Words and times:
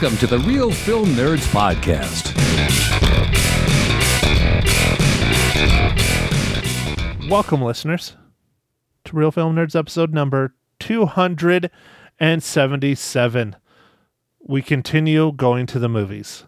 Welcome 0.00 0.18
to 0.18 0.28
the 0.28 0.38
Real 0.38 0.70
Film 0.70 1.06
Nerds 1.06 1.44
Podcast. 1.48 2.32
Welcome, 7.28 7.62
listeners, 7.62 8.14
to 9.02 9.16
Real 9.16 9.32
Film 9.32 9.56
Nerds 9.56 9.74
episode 9.74 10.14
number 10.14 10.54
277. 10.78 13.56
We 14.38 14.62
continue 14.62 15.32
going 15.32 15.66
to 15.66 15.80
the 15.80 15.88
movies. 15.88 16.44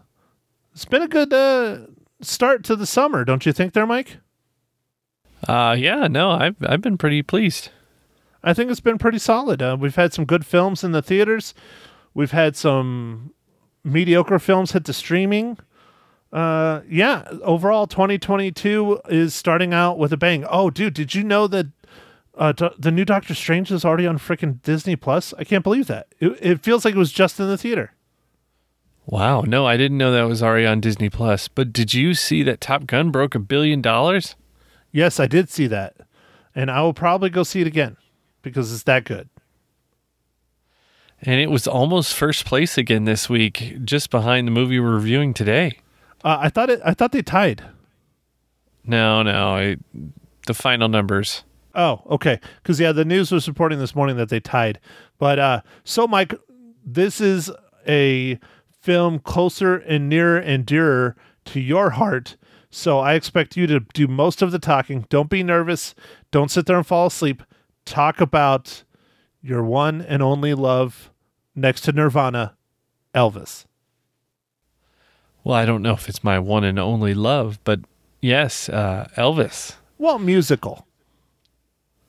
It's 0.71 0.85
been 0.85 1.01
a 1.01 1.09
good 1.09 1.33
uh, 1.33 1.87
start 2.21 2.63
to 2.63 2.77
the 2.77 2.85
summer, 2.85 3.25
don't 3.25 3.45
you 3.45 3.51
think, 3.51 3.73
there, 3.73 3.85
Mike? 3.85 4.19
Uh, 5.45 5.75
yeah, 5.77 6.07
no, 6.07 6.31
I've 6.31 6.55
I've 6.61 6.81
been 6.81 6.97
pretty 6.97 7.21
pleased. 7.21 7.67
I 8.45 8.53
think 8.53 8.71
it's 8.71 8.79
been 8.79 8.97
pretty 8.97 9.19
solid. 9.19 9.61
Uh, 9.61 9.75
we've 9.77 9.97
had 9.97 10.13
some 10.13 10.23
good 10.23 10.45
films 10.45 10.85
in 10.85 10.93
the 10.93 11.01
theaters. 11.01 11.53
We've 12.13 12.31
had 12.31 12.55
some 12.55 13.33
mediocre 13.83 14.39
films 14.39 14.71
hit 14.71 14.85
the 14.85 14.93
streaming. 14.93 15.57
Uh, 16.31 16.81
yeah, 16.89 17.27
overall, 17.43 17.87
2022 17.87 19.01
is 19.09 19.35
starting 19.35 19.73
out 19.73 19.97
with 19.97 20.13
a 20.13 20.17
bang. 20.17 20.45
Oh, 20.49 20.69
dude, 20.69 20.93
did 20.93 21.13
you 21.13 21.23
know 21.23 21.47
that 21.47 21.67
uh, 22.35 22.53
do- 22.53 22.69
the 22.79 22.91
new 22.91 23.03
Doctor 23.03 23.35
Strange 23.35 23.69
is 23.71 23.83
already 23.83 24.07
on 24.07 24.17
freaking 24.17 24.61
Disney 24.61 24.95
Plus? 24.95 25.33
I 25.37 25.43
can't 25.43 25.63
believe 25.63 25.87
that. 25.87 26.07
It, 26.19 26.37
it 26.41 26.63
feels 26.63 26.85
like 26.85 26.95
it 26.95 26.97
was 26.97 27.11
just 27.11 27.39
in 27.39 27.47
the 27.47 27.57
theater. 27.57 27.91
Wow, 29.05 29.41
no, 29.41 29.65
I 29.65 29.75
didn't 29.77 29.97
know 29.97 30.11
that 30.11 30.23
was 30.23 30.41
already 30.41 30.65
on 30.65 30.79
Disney 30.79 31.09
Plus. 31.09 31.47
But 31.49 31.73
did 31.73 31.93
you 31.93 32.13
see 32.13 32.43
that 32.43 32.61
Top 32.61 32.85
Gun 32.85 33.11
broke 33.11 33.35
a 33.35 33.39
billion 33.39 33.81
dollars? 33.81 34.35
Yes, 34.91 35.19
I 35.19 35.27
did 35.27 35.49
see 35.49 35.67
that, 35.67 35.97
and 36.55 36.71
I 36.71 36.81
will 36.81 36.93
probably 36.93 37.29
go 37.29 37.43
see 37.43 37.61
it 37.61 37.67
again 37.67 37.97
because 38.41 38.71
it's 38.73 38.83
that 38.83 39.03
good. 39.03 39.27
And 41.23 41.39
it 41.39 41.51
was 41.51 41.67
almost 41.67 42.15
first 42.15 42.45
place 42.45 42.77
again 42.77 43.05
this 43.05 43.29
week, 43.29 43.77
just 43.83 44.09
behind 44.09 44.47
the 44.47 44.51
movie 44.51 44.79
we're 44.79 44.95
reviewing 44.95 45.33
today. 45.33 45.79
Uh, 46.23 46.37
I 46.41 46.49
thought 46.49 46.69
it. 46.69 46.81
I 46.83 46.93
thought 46.93 47.11
they 47.11 47.21
tied. 47.21 47.63
No, 48.83 49.21
no, 49.21 49.55
I, 49.55 49.77
the 50.47 50.53
final 50.53 50.89
numbers. 50.89 51.43
Oh, 51.75 52.01
okay. 52.09 52.39
Because 52.61 52.79
yeah, 52.79 52.91
the 52.91 53.05
news 53.05 53.31
was 53.31 53.47
reporting 53.47 53.79
this 53.79 53.95
morning 53.95 54.17
that 54.17 54.29
they 54.29 54.39
tied. 54.39 54.79
But 55.19 55.39
uh, 55.39 55.61
so 55.83 56.07
Mike, 56.07 56.33
this 56.83 57.21
is 57.21 57.51
a 57.87 58.39
film 58.81 59.19
closer 59.19 59.77
and 59.77 60.09
nearer 60.09 60.37
and 60.39 60.65
dearer 60.65 61.15
to 61.45 61.59
your 61.59 61.91
heart. 61.91 62.35
So 62.71 62.99
I 62.99 63.13
expect 63.13 63.55
you 63.55 63.67
to 63.67 63.81
do 63.93 64.07
most 64.07 64.41
of 64.41 64.51
the 64.51 64.59
talking. 64.59 65.05
Don't 65.09 65.29
be 65.29 65.43
nervous. 65.43 65.93
Don't 66.31 66.49
sit 66.49 66.65
there 66.65 66.77
and 66.77 66.87
fall 66.87 67.07
asleep. 67.07 67.43
Talk 67.85 68.19
about 68.19 68.83
your 69.41 69.63
one 69.63 70.01
and 70.01 70.21
only 70.21 70.53
love 70.53 71.10
next 71.55 71.81
to 71.81 71.91
Nirvana, 71.91 72.55
Elvis. 73.13 73.65
Well, 75.43 75.55
I 75.55 75.65
don't 75.65 75.81
know 75.81 75.93
if 75.93 76.07
it's 76.07 76.23
my 76.23 76.39
one 76.39 76.63
and 76.63 76.77
only 76.77 77.13
love, 77.13 77.59
but 77.63 77.79
yes, 78.21 78.69
uh, 78.69 79.09
Elvis. 79.17 79.75
Well, 79.97 80.19
musical. 80.19 80.85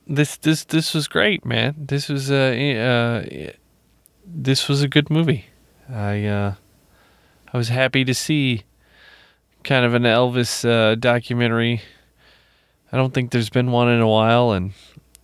This 0.05 0.35
this 0.37 0.65
this 0.65 0.93
was 0.93 1.07
great, 1.07 1.45
man. 1.45 1.75
This 1.77 2.09
was 2.09 2.29
uh, 2.29 2.35
uh 2.35 3.51
this 4.25 4.67
was 4.67 4.81
a 4.81 4.87
good 4.87 5.09
movie. 5.09 5.45
I 5.89 6.25
uh 6.25 6.55
I 7.53 7.57
was 7.57 7.69
happy 7.69 8.03
to 8.03 8.13
see 8.13 8.63
kind 9.63 9.85
of 9.85 9.93
an 9.93 10.03
Elvis 10.03 10.67
uh, 10.67 10.95
documentary. 10.95 11.81
I 12.91 12.97
don't 12.97 13.13
think 13.13 13.31
there's 13.31 13.49
been 13.49 13.71
one 13.71 13.89
in 13.89 14.01
a 14.01 14.07
while, 14.07 14.51
and 14.51 14.73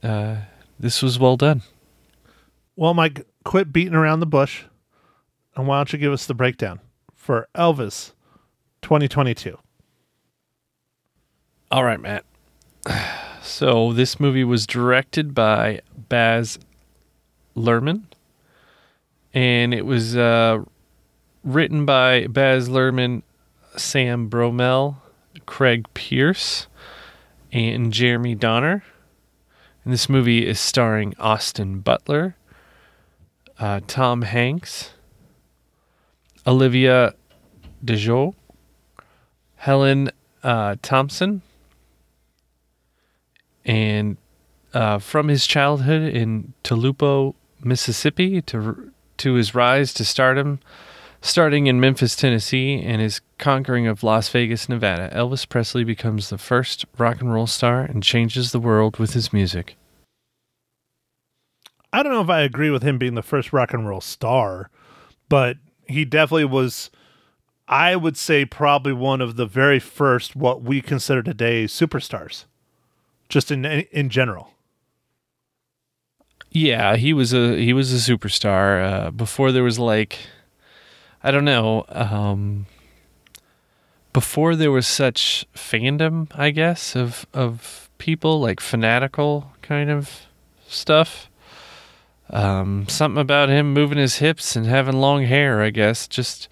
uh, 0.02 0.38
this 0.80 1.02
was 1.02 1.20
well 1.20 1.38
done. 1.38 1.61
Well, 2.76 2.94
Mike, 2.94 3.27
quit 3.49 3.73
beating 3.73 3.95
around 3.95 4.20
the 4.20 4.27
bush, 4.27 4.65
and 5.55 5.65
why 5.65 5.80
don't 5.80 5.92
you 5.92 5.98
give 5.98 6.14
us 6.14 6.27
the 6.27 6.36
breakdown 6.36 6.80
for 7.15 7.48
Elvis 7.55 8.11
2022? 8.83 9.58
All 11.71 11.83
right, 11.83 11.99
Matt. 11.99 12.26
So 13.42 13.93
this 13.93 14.20
movie 14.20 14.43
was 14.43 14.67
directed 14.67 15.33
by 15.33 15.82
Baz 15.98 16.59
Luhrmann, 17.55 18.04
and 19.33 19.73
it 19.73 19.86
was 19.86 20.15
uh, 20.15 20.59
written 21.43 21.86
by 21.86 22.27
Baz 22.27 22.70
Luhrmann, 22.70 23.23
Sam 23.76 24.30
Bromell, 24.30 24.98
Craig 25.48 25.88
Pearce, 25.95 26.67
and 27.52 27.92
Jeremy 27.92 28.36
Doner. 28.36 28.83
And 29.83 29.92
this 29.92 30.09
movie 30.09 30.45
is 30.45 30.59
starring 30.59 31.15
Austin 31.17 31.80
Butler, 31.80 32.36
uh, 33.59 33.81
Tom 33.87 34.21
Hanks, 34.23 34.92
Olivia 36.47 37.14
DeJoe, 37.83 38.33
Helen 39.58 40.11
uh, 40.43 40.75
Thomson, 40.81 41.42
and 43.65 44.17
uh, 44.73 44.99
from 44.99 45.27
his 45.27 45.45
childhood 45.45 46.02
in 46.14 46.53
Tupelo, 46.64 47.36
Mississippi, 47.64 48.42
to 48.43 48.92
to 49.17 49.33
his 49.33 49.53
rise 49.53 49.93
to 49.95 50.05
stardom, 50.05 50.59
starting 51.21 51.67
in 51.67 51.80
Memphis, 51.80 52.15
Tennessee, 52.15 52.81
and 52.81 53.02
his 53.02 53.20
conquering 53.37 53.86
of 53.86 54.02
Las 54.02 54.30
Vegas, 54.30 54.70
Nevada, 54.70 55.09
Elvis 55.14 55.47
Presley 55.47 55.83
becomes 55.83 56.30
the 56.30 56.37
first 56.37 56.86
rock 56.97 57.20
and 57.20 57.33
roll 57.33 57.47
star 57.47 57.81
and 57.81 58.02
changes 58.02 58.53
the 58.53 58.59
world 58.59 58.97
with 58.97 59.14
his 59.14 59.33
music. 59.33 59.76
I 61.92 62.04
don't 62.04 62.14
know 62.14 62.22
if 62.22 62.30
I 62.30 62.42
agree 62.42 62.70
with 62.70 62.83
him 62.83 62.98
being 62.98 63.16
the 63.16 63.23
first 63.23 63.52
rock 63.52 63.73
and 63.73 63.88
roll 63.88 64.02
star, 64.02 64.70
but 65.27 65.58
he 65.88 66.05
definitely 66.05 66.45
was. 66.45 66.89
I 67.67 67.95
would 67.95 68.17
say 68.17 68.45
probably 68.45 68.94
one 68.94 69.22
of 69.22 69.36
the 69.36 69.45
very 69.45 69.80
first 69.80 70.36
what 70.36 70.61
we 70.64 70.82
consider 70.82 71.22
today 71.22 71.66
superstars, 71.66 72.45
just 73.27 73.52
in 73.52 73.66
in 73.66 74.10
general. 74.10 74.54
Yeah, 76.52 76.95
he 76.95 77.14
was 77.14 77.33
a 77.33 77.58
he 77.58 77.73
was 77.73 77.94
a 77.94 78.11
superstar 78.11 78.83
uh, 78.83 79.11
before 79.11 79.52
there 79.52 79.64
was 79.64 79.77
like, 79.77 80.17
I 81.23 81.30
don't 81.32 81.45
know, 81.45 81.86
um, 81.89 82.66
before 84.14 84.56
there 84.56 84.71
was 84.71 84.88
such 84.88 85.45
fandom, 85.56 86.27
I 86.36 86.50
guess 86.50 86.95
of 86.95 87.27
of 87.33 87.89
people 88.00 88.39
like 88.39 88.60
fanatical 88.60 89.52
kind 89.61 89.92
of 89.92 90.21
stuff. 90.67 91.29
Um, 92.32 92.88
something 92.88 93.20
about 93.20 93.50
him 93.50 93.73
moving 93.73 93.98
his 93.98 94.17
hips 94.17 94.56
and 94.56 94.66
having 94.66 95.00
long 95.00 95.23
hair, 95.23 95.62
I 95.62 95.72
guess, 95.72 96.08
just 96.08 96.48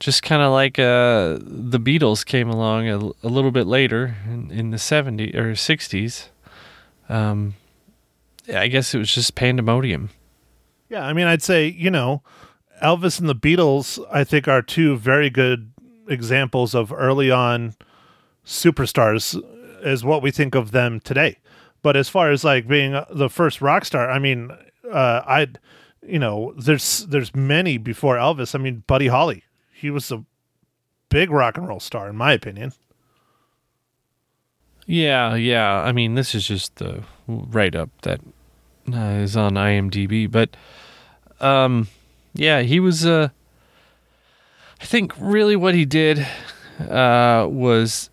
just 0.00 0.22
kind 0.22 0.42
of 0.42 0.52
like 0.52 0.78
uh, 0.78 1.38
the 1.40 1.80
Beatles 1.80 2.24
came 2.24 2.48
along 2.48 2.88
a, 2.88 2.96
a 2.96 3.28
little 3.28 3.50
bit 3.50 3.66
later 3.66 4.16
in, 4.26 4.50
in 4.50 4.70
the 4.70 4.76
70s 4.76 5.34
or 5.34 5.52
60s. 5.52 6.28
Um, 7.08 7.54
I 8.54 8.68
guess 8.68 8.94
it 8.94 8.98
was 8.98 9.12
just 9.12 9.34
pandemonium. 9.34 10.10
Yeah, 10.88 11.04
I 11.04 11.12
mean, 11.12 11.26
I'd 11.26 11.42
say 11.42 11.66
you 11.66 11.90
know, 11.90 12.22
Elvis 12.82 13.20
and 13.20 13.28
the 13.28 13.34
Beatles. 13.34 14.04
I 14.10 14.24
think 14.24 14.48
are 14.48 14.62
two 14.62 14.96
very 14.96 15.30
good 15.30 15.72
examples 16.08 16.74
of 16.74 16.92
early 16.92 17.30
on 17.30 17.74
superstars, 18.46 19.38
as 19.84 20.04
what 20.04 20.22
we 20.22 20.30
think 20.30 20.54
of 20.54 20.70
them 20.70 21.00
today. 21.00 21.38
But 21.82 21.96
as 21.96 22.08
far 22.08 22.30
as 22.30 22.44
like 22.44 22.66
being 22.66 22.98
the 23.10 23.28
first 23.28 23.60
rock 23.60 23.84
star, 23.84 24.10
I 24.10 24.18
mean, 24.18 24.50
uh, 24.90 25.22
I, 25.26 25.48
you 26.06 26.18
know, 26.18 26.54
there's 26.56 27.06
there's 27.06 27.34
many 27.34 27.78
before 27.78 28.16
Elvis. 28.16 28.54
I 28.54 28.58
mean, 28.58 28.84
Buddy 28.86 29.08
Holly, 29.08 29.44
he 29.72 29.90
was 29.90 30.10
a 30.10 30.24
big 31.08 31.30
rock 31.30 31.56
and 31.56 31.68
roll 31.68 31.80
star, 31.80 32.08
in 32.08 32.16
my 32.16 32.32
opinion. 32.32 32.72
Yeah, 34.86 35.34
yeah. 35.34 35.80
I 35.82 35.92
mean, 35.92 36.14
this 36.14 36.34
is 36.34 36.46
just 36.46 36.76
the 36.76 37.04
write 37.26 37.74
up 37.74 37.90
that 38.02 38.20
uh, 38.92 39.20
is 39.20 39.36
on 39.36 39.54
IMDb, 39.54 40.30
but 40.30 40.56
um, 41.40 41.88
yeah, 42.34 42.62
he 42.62 42.80
was. 42.80 43.04
Uh, 43.04 43.28
I 44.80 44.84
think 44.84 45.12
really 45.18 45.56
what 45.56 45.74
he 45.74 45.84
did 45.84 46.24
uh, 46.80 47.46
was, 47.50 48.10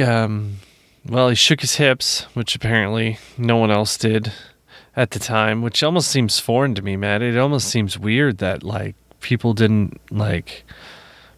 um, 0.00 0.58
well, 1.04 1.28
he 1.28 1.34
shook 1.34 1.60
his 1.60 1.74
hips, 1.74 2.22
which 2.34 2.54
apparently 2.54 3.18
no 3.36 3.56
one 3.56 3.72
else 3.72 3.96
did 3.96 4.32
at 4.94 5.12
the 5.12 5.18
time, 5.18 5.62
which 5.62 5.82
almost 5.82 6.10
seems 6.10 6.38
foreign 6.38 6.74
to 6.74 6.82
me, 6.82 6.96
Matt. 6.96 7.22
It 7.22 7.38
almost 7.38 7.68
seems 7.68 7.98
weird 7.98 8.38
that 8.38 8.62
like 8.62 8.94
people 9.20 9.54
didn't 9.54 10.00
like 10.10 10.64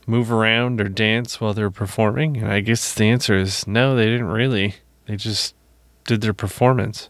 move 0.06 0.30
around 0.30 0.80
or 0.80 0.88
dance 0.88 1.40
while 1.40 1.54
they're 1.54 1.70
performing. 1.70 2.36
And 2.36 2.52
I 2.52 2.60
guess 2.60 2.94
the 2.94 3.04
answer 3.04 3.36
is 3.36 3.66
no, 3.66 3.94
they 3.94 4.06
didn't 4.06 4.26
really. 4.26 4.74
They 5.06 5.16
just 5.16 5.54
did 6.04 6.20
their 6.20 6.34
performance. 6.34 7.08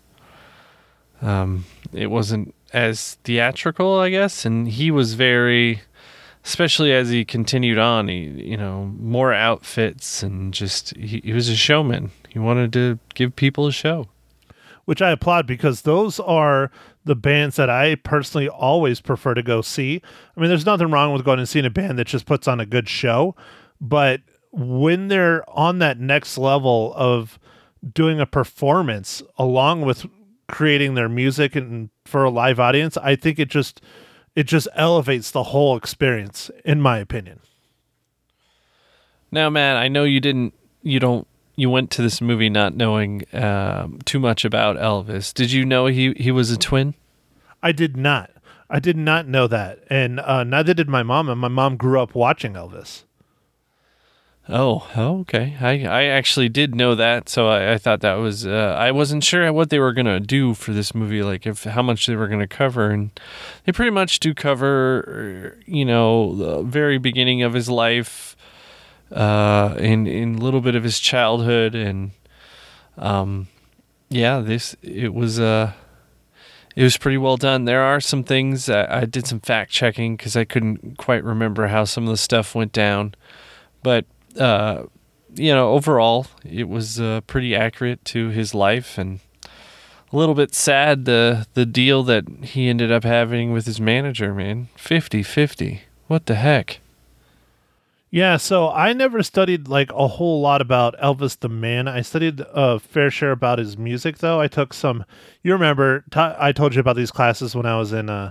Um, 1.22 1.64
it 1.92 2.08
wasn't 2.08 2.54
as 2.72 3.14
theatrical, 3.24 3.98
I 3.98 4.10
guess, 4.10 4.44
and 4.44 4.68
he 4.68 4.90
was 4.90 5.14
very, 5.14 5.82
especially 6.44 6.92
as 6.92 7.08
he 7.08 7.24
continued 7.24 7.78
on. 7.78 8.08
He, 8.08 8.24
you 8.24 8.56
know, 8.56 8.92
more 8.98 9.32
outfits 9.32 10.22
and 10.22 10.52
just 10.52 10.94
he, 10.96 11.20
he 11.24 11.32
was 11.32 11.48
a 11.48 11.56
showman. 11.56 12.10
He 12.28 12.38
wanted 12.38 12.72
to 12.74 12.98
give 13.14 13.36
people 13.36 13.66
a 13.66 13.72
show. 13.72 14.08
Which 14.84 15.02
I 15.02 15.10
applaud 15.10 15.46
because 15.46 15.82
those 15.82 16.20
are 16.20 16.70
the 17.04 17.16
bands 17.16 17.56
that 17.56 17.70
I 17.70 17.96
personally 17.96 18.48
always 18.48 19.00
prefer 19.00 19.34
to 19.34 19.42
go 19.42 19.62
see. 19.62 20.02
I 20.36 20.40
mean, 20.40 20.48
there's 20.48 20.66
nothing 20.66 20.90
wrong 20.90 21.12
with 21.12 21.24
going 21.24 21.38
and 21.38 21.48
seeing 21.48 21.66
a 21.66 21.70
band 21.70 21.98
that 21.98 22.06
just 22.06 22.26
puts 22.26 22.48
on 22.48 22.60
a 22.60 22.66
good 22.66 22.88
show, 22.88 23.34
but 23.80 24.20
when 24.52 25.08
they're 25.08 25.48
on 25.50 25.78
that 25.80 25.98
next 25.98 26.38
level 26.38 26.92
of 26.96 27.38
doing 27.92 28.20
a 28.20 28.26
performance 28.26 29.22
along 29.36 29.82
with 29.82 30.06
creating 30.48 30.94
their 30.94 31.08
music 31.08 31.56
and 31.56 31.90
for 32.04 32.24
a 32.24 32.30
live 32.30 32.60
audience, 32.60 32.96
I 32.96 33.16
think 33.16 33.38
it 33.38 33.48
just 33.48 33.80
it 34.34 34.44
just 34.44 34.68
elevates 34.74 35.30
the 35.30 35.44
whole 35.44 35.76
experience 35.76 36.50
in 36.64 36.80
my 36.80 36.98
opinion. 36.98 37.40
Now, 39.30 39.50
man, 39.50 39.76
I 39.76 39.88
know 39.88 40.04
you 40.04 40.20
didn't, 40.20 40.54
you 40.82 41.00
don't, 41.00 41.26
you 41.56 41.70
went 41.70 41.90
to 41.92 42.02
this 42.02 42.20
movie 42.20 42.50
not 42.50 42.74
knowing 42.74 43.24
um, 43.32 43.98
too 44.04 44.18
much 44.18 44.44
about 44.44 44.76
Elvis. 44.76 45.32
Did 45.32 45.52
you 45.52 45.64
know 45.64 45.86
he 45.86 46.12
he 46.14 46.30
was 46.30 46.50
a 46.50 46.56
twin? 46.56 46.94
I 47.62 47.72
did 47.72 47.96
not. 47.96 48.30
I 48.68 48.80
did 48.80 48.96
not 48.96 49.28
know 49.28 49.46
that, 49.46 49.80
and 49.88 50.20
uh, 50.20 50.42
neither 50.44 50.74
did 50.74 50.88
my 50.88 51.02
mom. 51.02 51.28
And 51.28 51.40
my 51.40 51.48
mom 51.48 51.76
grew 51.76 52.00
up 52.00 52.14
watching 52.14 52.54
Elvis. 52.54 53.04
Oh, 54.46 54.86
oh, 54.94 55.20
okay. 55.20 55.56
I, 55.58 55.84
I 55.84 56.04
actually 56.04 56.50
did 56.50 56.74
know 56.74 56.94
that, 56.94 57.30
so 57.30 57.48
I, 57.48 57.72
I 57.74 57.78
thought 57.78 58.00
that 58.00 58.14
was. 58.14 58.46
Uh, 58.46 58.76
I 58.78 58.90
wasn't 58.90 59.24
sure 59.24 59.50
what 59.52 59.70
they 59.70 59.78
were 59.78 59.94
gonna 59.94 60.20
do 60.20 60.52
for 60.52 60.72
this 60.72 60.94
movie, 60.94 61.22
like 61.22 61.46
if 61.46 61.64
how 61.64 61.80
much 61.80 62.06
they 62.06 62.14
were 62.14 62.28
gonna 62.28 62.46
cover, 62.46 62.90
and 62.90 63.10
they 63.64 63.72
pretty 63.72 63.90
much 63.90 64.20
do 64.20 64.34
cover, 64.34 65.56
you 65.64 65.86
know, 65.86 66.34
the 66.34 66.62
very 66.62 66.98
beginning 66.98 67.42
of 67.42 67.54
his 67.54 67.70
life, 67.70 68.33
uh, 69.14 69.76
in 69.78 70.06
in 70.06 70.34
a 70.34 70.38
little 70.38 70.60
bit 70.60 70.74
of 70.74 70.82
his 70.82 70.98
childhood, 70.98 71.74
and 71.74 72.10
um, 72.98 73.48
yeah, 74.10 74.40
this 74.40 74.76
it 74.82 75.14
was 75.14 75.38
uh, 75.38 75.72
it 76.76 76.82
was 76.82 76.96
pretty 76.96 77.18
well 77.18 77.36
done. 77.36 77.64
There 77.64 77.82
are 77.82 78.00
some 78.00 78.24
things 78.24 78.68
I, 78.68 79.02
I 79.02 79.04
did 79.04 79.26
some 79.26 79.40
fact 79.40 79.70
checking 79.70 80.16
because 80.16 80.36
I 80.36 80.44
couldn't 80.44 80.98
quite 80.98 81.22
remember 81.24 81.68
how 81.68 81.84
some 81.84 82.04
of 82.04 82.10
the 82.10 82.16
stuff 82.16 82.54
went 82.54 82.72
down, 82.72 83.14
but 83.82 84.04
uh, 84.38 84.84
you 85.36 85.52
know, 85.52 85.72
overall, 85.72 86.26
it 86.44 86.68
was 86.68 87.00
uh, 87.00 87.20
pretty 87.26 87.54
accurate 87.54 88.04
to 88.06 88.28
his 88.28 88.54
life, 88.54 88.98
and 88.98 89.20
a 90.12 90.16
little 90.16 90.34
bit 90.34 90.54
sad 90.54 91.04
the 91.04 91.46
the 91.54 91.66
deal 91.66 92.02
that 92.04 92.24
he 92.42 92.68
ended 92.68 92.90
up 92.90 93.04
having 93.04 93.52
with 93.52 93.66
his 93.66 93.80
manager. 93.80 94.34
Man, 94.34 94.68
50-50. 94.76 95.80
What 96.06 96.26
the 96.26 96.34
heck? 96.34 96.80
Yeah, 98.14 98.36
so 98.36 98.70
I 98.70 98.92
never 98.92 99.24
studied 99.24 99.66
like 99.66 99.90
a 99.90 100.06
whole 100.06 100.40
lot 100.40 100.60
about 100.60 100.94
Elvis 101.00 101.36
the 101.36 101.48
man. 101.48 101.88
I 101.88 102.02
studied 102.02 102.40
a 102.52 102.78
fair 102.78 103.10
share 103.10 103.32
about 103.32 103.58
his 103.58 103.76
music, 103.76 104.18
though. 104.18 104.40
I 104.40 104.46
took 104.46 104.72
some. 104.72 105.04
You 105.42 105.52
remember? 105.52 106.04
T- 106.12 106.20
I 106.20 106.52
told 106.52 106.76
you 106.76 106.80
about 106.80 106.94
these 106.94 107.10
classes 107.10 107.56
when 107.56 107.66
I 107.66 107.76
was 107.76 107.92
in 107.92 108.08
uh, 108.08 108.30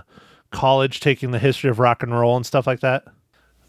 college, 0.50 1.00
taking 1.00 1.32
the 1.32 1.38
history 1.38 1.68
of 1.68 1.80
rock 1.80 2.02
and 2.02 2.18
roll 2.18 2.34
and 2.34 2.46
stuff 2.46 2.66
like 2.66 2.80
that. 2.80 3.04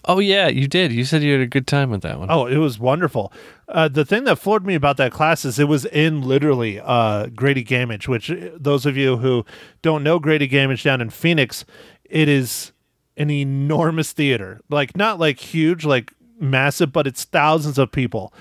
Oh 0.05 0.19
yeah, 0.19 0.47
you 0.47 0.69
did. 0.69 0.93
You 0.93 1.03
said 1.03 1.21
you 1.21 1.33
had 1.33 1.41
a 1.41 1.47
good 1.47 1.67
time 1.67 1.89
with 1.89 2.03
that 2.03 2.17
one. 2.17 2.31
Oh, 2.31 2.45
it 2.45 2.59
was 2.59 2.79
wonderful. 2.79 3.33
Uh, 3.67 3.89
the 3.89 4.05
thing 4.05 4.23
that 4.23 4.39
floored 4.39 4.65
me 4.65 4.75
about 4.75 4.95
that 4.95 5.11
class 5.11 5.43
is 5.43 5.59
it 5.59 5.67
was 5.67 5.83
in 5.83 6.21
literally 6.21 6.79
uh, 6.79 7.25
Grady 7.25 7.65
Gammage, 7.65 8.07
which 8.07 8.31
uh, 8.31 8.51
those 8.55 8.85
of 8.85 8.95
you 8.95 9.17
who 9.17 9.45
don't 9.81 10.01
know 10.01 10.19
Grady 10.19 10.47
Gammage 10.47 10.83
down 10.83 11.01
in 11.01 11.09
Phoenix, 11.09 11.65
it 12.05 12.29
is 12.29 12.71
an 13.17 13.29
enormous 13.29 14.11
theater. 14.11 14.61
Like 14.69 14.95
not 14.95 15.19
like 15.19 15.39
huge, 15.39 15.85
like 15.85 16.13
massive, 16.39 16.91
but 16.91 17.07
it's 17.07 17.23
thousands 17.23 17.77
of 17.77 17.91
people. 17.91 18.33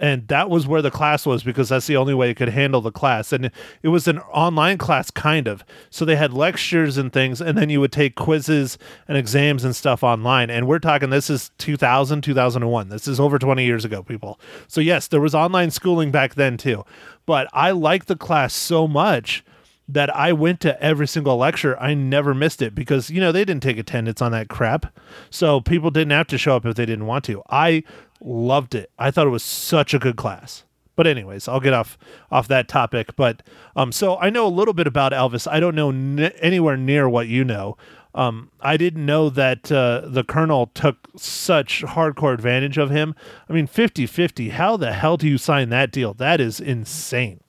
And 0.00 0.26
that 0.28 0.48
was 0.48 0.66
where 0.66 0.80
the 0.80 0.90
class 0.90 1.26
was 1.26 1.42
because 1.42 1.68
that's 1.68 1.86
the 1.86 1.98
only 1.98 2.14
way 2.14 2.30
it 2.30 2.36
could 2.36 2.48
handle 2.48 2.80
the 2.80 2.90
class. 2.90 3.34
And 3.34 3.50
it 3.82 3.88
was 3.88 4.08
an 4.08 4.18
online 4.20 4.78
class, 4.78 5.10
kind 5.10 5.46
of. 5.46 5.62
So 5.90 6.06
they 6.06 6.16
had 6.16 6.32
lectures 6.32 6.96
and 6.96 7.12
things, 7.12 7.42
and 7.42 7.56
then 7.58 7.68
you 7.68 7.80
would 7.80 7.92
take 7.92 8.16
quizzes 8.16 8.78
and 9.06 9.18
exams 9.18 9.62
and 9.62 9.76
stuff 9.76 10.02
online. 10.02 10.48
And 10.48 10.66
we're 10.66 10.78
talking, 10.78 11.10
this 11.10 11.28
is 11.28 11.50
2000, 11.58 12.22
2001. 12.22 12.88
This 12.88 13.06
is 13.06 13.20
over 13.20 13.38
20 13.38 13.62
years 13.62 13.84
ago, 13.84 14.02
people. 14.02 14.40
So, 14.68 14.80
yes, 14.80 15.06
there 15.06 15.20
was 15.20 15.34
online 15.34 15.70
schooling 15.70 16.10
back 16.10 16.34
then 16.34 16.56
too. 16.56 16.82
But 17.26 17.48
I 17.52 17.72
liked 17.72 18.08
the 18.08 18.16
class 18.16 18.54
so 18.54 18.88
much 18.88 19.44
that 19.92 20.14
I 20.14 20.32
went 20.32 20.60
to 20.60 20.80
every 20.82 21.06
single 21.06 21.36
lecture. 21.36 21.78
I 21.78 21.94
never 21.94 22.34
missed 22.34 22.62
it 22.62 22.74
because, 22.74 23.10
you 23.10 23.20
know, 23.20 23.32
they 23.32 23.44
didn't 23.44 23.62
take 23.62 23.78
attendance 23.78 24.22
on 24.22 24.32
that 24.32 24.48
crap. 24.48 24.86
So 25.30 25.60
people 25.60 25.90
didn't 25.90 26.12
have 26.12 26.26
to 26.28 26.38
show 26.38 26.56
up 26.56 26.66
if 26.66 26.76
they 26.76 26.86
didn't 26.86 27.06
want 27.06 27.24
to. 27.26 27.42
I 27.50 27.82
loved 28.20 28.74
it. 28.74 28.90
I 28.98 29.10
thought 29.10 29.26
it 29.26 29.30
was 29.30 29.42
such 29.42 29.94
a 29.94 29.98
good 29.98 30.16
class. 30.16 30.64
But 30.96 31.06
anyways, 31.06 31.48
I'll 31.48 31.60
get 31.60 31.72
off 31.72 31.96
off 32.30 32.46
that 32.48 32.68
topic. 32.68 33.16
But 33.16 33.42
um, 33.74 33.90
so 33.90 34.18
I 34.18 34.28
know 34.28 34.46
a 34.46 34.48
little 34.48 34.74
bit 34.74 34.86
about 34.86 35.12
Elvis. 35.12 35.50
I 35.50 35.58
don't 35.58 35.74
know 35.74 35.88
n- 35.88 36.32
anywhere 36.40 36.76
near 36.76 37.08
what 37.08 37.26
you 37.26 37.42
know. 37.42 37.78
Um, 38.14 38.50
I 38.60 38.76
didn't 38.76 39.06
know 39.06 39.30
that 39.30 39.70
uh, 39.70 40.02
the 40.04 40.24
Colonel 40.24 40.66
took 40.74 41.08
such 41.16 41.82
hardcore 41.84 42.34
advantage 42.34 42.76
of 42.76 42.90
him. 42.90 43.14
I 43.48 43.52
mean, 43.52 43.66
50 43.66 44.06
50. 44.06 44.50
How 44.50 44.76
the 44.76 44.92
hell 44.92 45.16
do 45.16 45.28
you 45.28 45.38
sign 45.38 45.70
that 45.70 45.92
deal? 45.92 46.12
That 46.12 46.40
is 46.40 46.60
insane. 46.60 47.40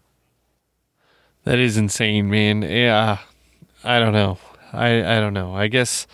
That 1.44 1.60
is 1.60 1.78
insane, 1.78 2.30
man. 2.30 2.62
Yeah, 2.62 3.20
I 3.84 4.00
don't 4.00 4.14
know. 4.14 4.38
I 4.74 5.18
I 5.18 5.20
don't 5.20 5.34
know. 5.34 5.56
I 5.56 5.68
guess 5.68 6.08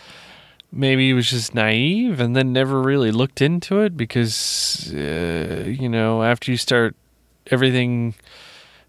maybe 0.71 1.07
he 1.07 1.13
was 1.13 1.29
just 1.29 1.53
naive 1.53 2.19
and 2.19 2.35
then 2.35 2.53
never 2.53 2.81
really 2.81 3.11
looked 3.11 3.41
into 3.41 3.79
it 3.81 3.95
because 3.97 4.93
uh, 4.93 5.63
you 5.65 5.89
know 5.89 6.23
after 6.23 6.51
you 6.51 6.57
start 6.57 6.95
everything 7.47 8.15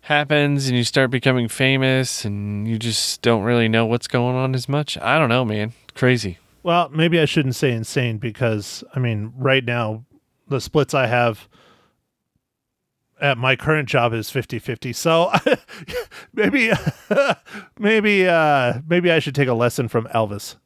happens 0.02 0.69
and 0.69 0.76
you 0.76 0.85
start 0.85 1.11
becoming 1.11 1.49
famous 1.49 2.25
and 2.25 2.67
you 2.67 2.79
just 2.79 3.20
don't 3.23 3.43
really 3.43 3.69
know 3.69 3.84
what's 3.87 4.08
going 4.08 4.34
on 4.34 4.55
as 4.55 4.69
much. 4.69 4.96
I 4.99 5.19
don't 5.19 5.29
know, 5.29 5.44
man. 5.44 5.73
Crazy. 5.94 6.38
Well, 6.62 6.88
maybe 6.88 7.20
I 7.20 7.25
shouldn't 7.25 7.56
say 7.56 7.73
insane 7.73 8.19
because 8.19 8.82
I 8.94 9.00
mean, 9.00 9.32
right 9.37 9.64
now 9.64 10.05
the 10.49 10.61
splits 10.61 10.94
I 10.94 11.06
have 11.06 11.49
at 13.20 13.38
my 13.38 13.56
current 13.56 13.88
job 13.88 14.12
is 14.12 14.31
50-50. 14.31 14.94
So 14.94 15.32
maybe 16.32 16.70
maybe 17.79 18.29
uh 18.29 18.81
maybe 18.88 19.11
I 19.11 19.19
should 19.19 19.35
take 19.35 19.49
a 19.49 19.55
lesson 19.55 19.88
from 19.88 20.06
Elvis. 20.09 20.56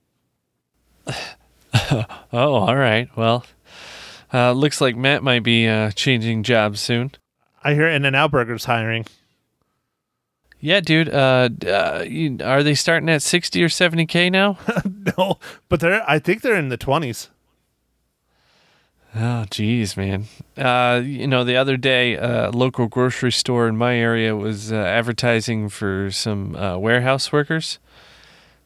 oh, 1.74 2.04
all 2.32 2.76
right. 2.76 3.08
Well, 3.16 3.44
uh, 4.32 4.52
looks 4.52 4.80
like 4.80 4.96
Matt 4.96 5.22
might 5.22 5.42
be 5.42 5.66
uh, 5.66 5.90
changing 5.90 6.42
jobs 6.42 6.80
soon. 6.80 7.12
I 7.64 7.74
hear 7.74 7.88
In-N-Out 7.88 8.30
Burger's 8.30 8.64
hiring. 8.64 9.06
Yeah, 10.60 10.80
dude. 10.80 11.08
Uh, 11.08 11.48
uh, 11.66 12.04
are 12.44 12.62
they 12.62 12.74
starting 12.74 13.08
at 13.08 13.20
sixty 13.20 13.64
or 13.64 13.68
seventy 13.68 14.06
k 14.06 14.30
now? 14.30 14.58
no, 15.18 15.40
but 15.68 15.80
they're. 15.80 16.08
I 16.08 16.20
think 16.20 16.42
they're 16.42 16.56
in 16.56 16.68
the 16.68 16.76
twenties. 16.76 17.30
Oh, 19.14 19.44
geez, 19.50 19.96
man. 19.96 20.24
Uh, 20.56 21.02
you 21.04 21.26
know, 21.26 21.44
the 21.44 21.56
other 21.56 21.76
day, 21.76 22.14
a 22.16 22.50
local 22.50 22.86
grocery 22.86 23.32
store 23.32 23.68
in 23.68 23.76
my 23.76 23.94
area 23.96 24.34
was 24.34 24.72
uh, 24.72 24.76
advertising 24.76 25.68
for 25.68 26.10
some 26.10 26.56
uh, 26.56 26.78
warehouse 26.78 27.30
workers. 27.30 27.78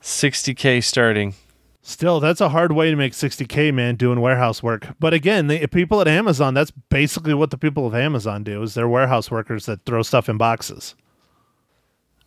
60K 0.00 0.85
starting. 0.85 1.35
Still, 1.83 2.21
that's 2.21 2.41
a 2.41 2.50
hard 2.50 2.73
way 2.73 2.91
to 2.91 2.97
make 2.97 3.12
60K, 3.12 3.75
man, 3.75 3.97
doing 3.97 4.21
warehouse 4.21 4.62
work. 4.62 4.88
But 5.00 5.15
again, 5.15 5.49
the 5.49 5.67
people 5.67 6.00
at 6.00 6.09
Amazon, 6.09 6.55
that's 6.55 6.71
basically 6.71 7.35
what 7.35 7.50
the 7.50 7.59
people 7.59 7.87
of 7.87 7.95
Amazon 7.95 8.45
do 8.45 8.62
is 8.62 8.75
they're 8.75 8.88
warehouse 8.88 9.31
workers 9.31 9.67
that 9.67 9.85
throw 9.85 10.03
stuff 10.03 10.29
in 10.29 10.37
boxes. 10.37 10.95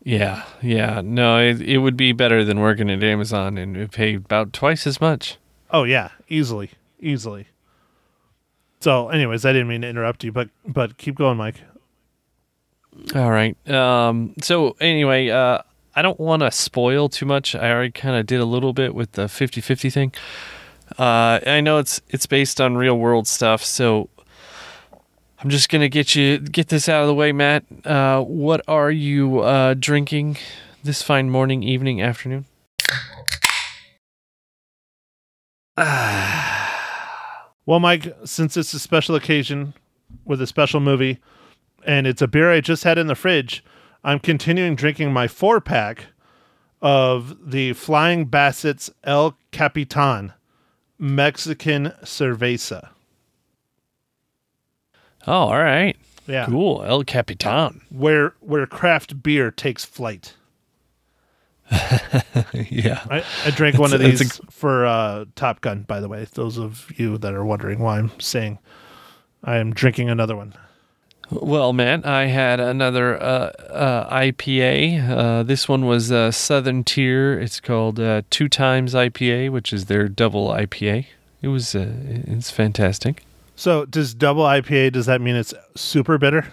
Yeah, 0.04 0.44
yeah. 0.62 1.02
No, 1.04 1.40
it, 1.40 1.62
it 1.62 1.78
would 1.80 1.98
be 1.98 2.12
better 2.12 2.44
than 2.44 2.60
working 2.60 2.90
at 2.90 3.04
Amazon 3.04 3.58
and 3.58 3.92
pay 3.92 4.16
about 4.16 4.54
twice 4.54 4.88
as 4.88 5.00
much. 5.00 5.38
Oh, 5.72 5.84
yeah. 5.84 6.10
Easily. 6.30 6.72
Easily. 7.00 7.48
So, 8.81 9.09
anyways, 9.09 9.45
I 9.45 9.51
didn't 9.51 9.67
mean 9.67 9.81
to 9.81 9.88
interrupt 9.88 10.24
you, 10.24 10.31
but 10.31 10.50
but 10.65 10.98
keep 10.98 11.15
going, 11.15 11.38
Mike. 11.38 11.62
All 13.15 13.29
right. 13.31 13.55
Um. 13.69 14.33
So 14.41 14.75
anyway, 14.79 15.29
uh, 15.29 15.59
I 15.95 16.01
don't 16.01 16.19
want 16.19 16.41
to 16.41 16.51
spoil 16.51 17.09
too 17.09 17.25
much. 17.25 17.55
I 17.55 17.71
already 17.71 17.91
kind 17.91 18.15
of 18.15 18.25
did 18.25 18.39
a 18.39 18.45
little 18.45 18.74
bit 18.74 18.95
with 18.95 19.13
the 19.13 19.24
50-50 19.24 19.91
thing. 19.91 20.13
Uh, 20.98 21.39
I 21.45 21.62
know 21.62 21.77
it's 21.77 22.01
it's 22.09 22.25
based 22.25 22.59
on 22.59 22.75
real 22.75 22.98
world 22.98 23.27
stuff, 23.27 23.63
so 23.63 24.09
I'm 25.39 25.50
just 25.50 25.69
gonna 25.69 25.88
get 25.89 26.15
you 26.15 26.39
get 26.39 26.69
this 26.69 26.89
out 26.89 27.01
of 27.01 27.07
the 27.07 27.13
way, 27.13 27.31
Matt. 27.31 27.63
Uh, 27.86 28.21
what 28.21 28.62
are 28.67 28.91
you 28.91 29.39
uh, 29.39 29.75
drinking 29.75 30.38
this 30.83 31.03
fine 31.03 31.29
morning, 31.29 31.63
evening, 31.63 32.01
afternoon? 32.01 32.45
Well, 37.66 37.80
Mike, 37.80 38.16
since 38.25 38.58
it's 38.58 38.74
a 38.74 38.80
special 38.80 39.16
occasion 39.16 39.74
with 40.25 40.42
a 40.42 40.48
special 40.48 40.80
movie, 40.80 41.20
and 41.86 42.08
it's 42.08 42.22
a 42.22 42.28
beer 42.28 42.51
I 42.51 42.62
just 42.62 42.84
had 42.84 42.98
in 42.98 43.08
the 43.08 43.16
fridge, 43.16 43.63
I'm 44.04 44.20
continuing 44.20 44.75
drinking 44.75 45.13
my 45.13 45.28
four 45.28 45.62
pack 45.62 46.08
of 46.82 47.51
the 47.51 47.74
Flying 47.74 48.25
Basset's 48.25 48.89
El 49.04 49.38
Capitan 49.51 50.34
Mexican 50.98 51.94
Cerveza. 52.04 52.89
Oh, 55.28 55.34
all 55.34 55.60
right. 55.60 55.98
Yeah. 56.28 56.46
Cool. 56.46 56.84
El 56.86 57.04
Capitan. 57.04 57.82
Where 57.89 58.34
where 58.39 58.66
craft 58.66 59.22
beer 59.22 59.51
takes 59.51 59.84
flight. 59.84 60.36
yeah. 62.70 63.04
I, 63.10 63.24
I 63.46 63.52
drank 63.52 63.78
one 63.78 63.94
of 63.94 64.00
these 64.00 64.22
it's 64.22 64.40
for 64.50 64.86
uh, 64.86 65.26
Top 65.36 65.62
Gun, 65.62 65.84
by 65.84 66.00
the 66.00 66.08
way. 66.08 66.26
Those 66.34 66.58
of 66.58 66.92
you 66.98 67.18
that 67.20 67.34
are 67.34 67.46
wondering 67.46 67.80
why 67.80 68.00
I'm 68.00 68.12
saying 68.20 68.60
I 69.44 69.58
am 69.58 69.74
drinking 69.74 70.10
another 70.10 70.36
one. 70.36 70.54
Well, 71.32 71.74
Matt, 71.74 72.08
I 72.08 72.26
had 72.26 72.60
another 72.60 73.22
uh, 73.22 73.52
uh, 73.70 74.14
IPA. 74.14 75.10
Uh, 75.10 75.44
this 75.44 75.70
one 75.70 75.86
was 75.86 76.12
uh, 76.12 76.32
Southern 76.32 76.84
Tier. 76.84 77.40
It's 77.40 77.60
called 77.60 78.00
uh, 78.00 78.24
Two 78.32 78.50
Times 78.50 78.96
IPA, 78.96 79.52
which 79.52 79.72
is 79.72 79.86
their 79.86 80.08
double 80.08 80.48
IPA. 80.48 81.06
It 81.44 81.50
was 81.50 81.76
uh, 81.76 81.94
it's 82.26 82.50
fantastic. 82.50 83.24
So, 83.56 83.86
does 83.86 84.14
double 84.14 84.44
IPA, 84.44 84.94
does 84.94 85.06
that 85.06 85.22
mean 85.22 85.36
it's 85.36 85.54
super 85.76 86.18
bitter? 86.18 86.52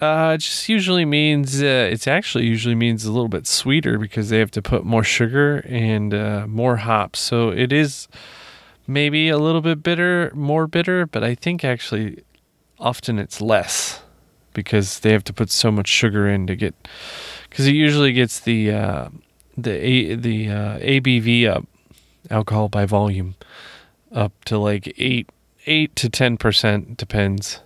Uh, 0.00 0.32
it 0.34 0.38
just 0.38 0.68
usually 0.68 1.04
means 1.04 1.60
uh, 1.60 1.88
it's 1.90 2.06
actually 2.06 2.46
usually 2.46 2.74
means 2.74 3.04
a 3.04 3.10
little 3.10 3.28
bit 3.28 3.46
sweeter 3.46 3.98
because 3.98 4.28
they 4.28 4.38
have 4.38 4.50
to 4.52 4.62
put 4.62 4.84
more 4.84 5.02
sugar 5.02 5.58
and 5.66 6.14
uh, 6.14 6.46
more 6.46 6.76
hops. 6.76 7.18
So 7.18 7.48
it 7.50 7.72
is 7.72 8.06
maybe 8.86 9.28
a 9.28 9.38
little 9.38 9.60
bit 9.60 9.82
bitter, 9.82 10.30
more 10.34 10.68
bitter, 10.68 11.06
but 11.06 11.24
I 11.24 11.34
think 11.34 11.64
actually 11.64 12.22
often 12.78 13.18
it's 13.18 13.40
less 13.40 14.02
because 14.54 15.00
they 15.00 15.12
have 15.12 15.24
to 15.24 15.32
put 15.32 15.50
so 15.50 15.70
much 15.70 15.88
sugar 15.88 16.28
in 16.28 16.46
to 16.46 16.54
get 16.54 16.74
because 17.50 17.66
it 17.66 17.74
usually 17.74 18.12
gets 18.12 18.38
the 18.38 18.70
uh, 18.70 19.08
the 19.56 19.72
a, 19.72 20.14
the 20.14 20.48
uh, 20.48 20.78
ABV 20.78 21.48
up, 21.48 21.64
alcohol 22.30 22.68
by 22.68 22.86
volume, 22.86 23.34
up 24.12 24.44
to 24.44 24.58
like 24.58 24.94
eight 24.96 25.28
eight 25.66 25.96
to 25.96 26.08
ten 26.08 26.36
percent 26.36 26.96
depends. 26.96 27.60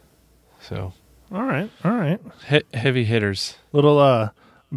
So 0.60 0.94
All 1.32 1.42
right. 1.44 1.70
All 1.84 1.92
right. 1.96 2.20
he- 2.48 2.76
heavy 2.78 3.04
hitters. 3.04 3.56
Little 3.72 3.98
uh, 3.98 4.30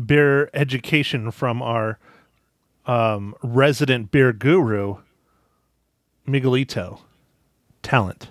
beer 0.06 0.50
education 0.54 1.32
from 1.32 1.62
our 1.62 2.00
um, 2.86 3.36
resident 3.44 4.12
beer 4.12 4.32
guru, 4.32 4.98
Miguelito. 6.28 7.00
Talent. 7.84 8.30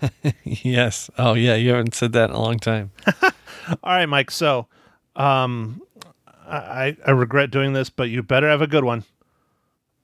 yes. 0.44 1.10
Oh 1.18 1.34
yeah, 1.34 1.54
you 1.54 1.70
haven't 1.70 1.94
said 1.94 2.12
that 2.12 2.30
in 2.30 2.36
a 2.36 2.40
long 2.40 2.58
time. 2.58 2.90
All 3.22 3.32
right, 3.84 4.06
Mike. 4.06 4.30
So, 4.30 4.66
um, 5.16 5.82
I 6.46 6.96
I 7.06 7.10
regret 7.12 7.50
doing 7.50 7.72
this, 7.72 7.90
but 7.90 8.10
you 8.10 8.22
better 8.22 8.48
have 8.48 8.62
a 8.62 8.66
good 8.66 8.84
one. 8.84 9.04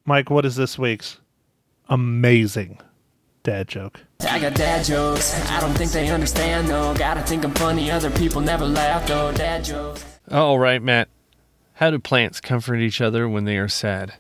Mike, 0.04 0.30
what 0.30 0.44
is 0.44 0.56
this 0.56 0.78
week's 0.78 1.20
amazing 1.88 2.78
dad 3.44 3.68
joke? 3.68 4.00
I 4.28 4.38
got 4.40 4.54
dad 4.54 4.84
jokes. 4.84 5.38
I 5.50 5.60
don't 5.60 5.74
think 5.74 5.92
they 5.92 6.08
understand 6.08 6.66
though. 6.68 6.92
Gotta 6.94 7.20
think 7.22 7.44
I'm 7.44 7.52
funny. 7.54 7.88
Other 7.90 8.10
people 8.10 8.40
never 8.40 8.64
laugh 8.66 9.06
though. 9.06 9.30
Dad 9.32 9.62
jokes. 9.64 10.04
All 10.30 10.58
right, 10.58 10.82
Matt. 10.82 11.08
How 11.74 11.90
do 11.90 11.98
plants 12.00 12.40
comfort 12.40 12.76
each 12.78 13.00
other 13.00 13.28
when 13.28 13.44
they 13.44 13.56
are 13.58 13.68
sad? 13.68 14.14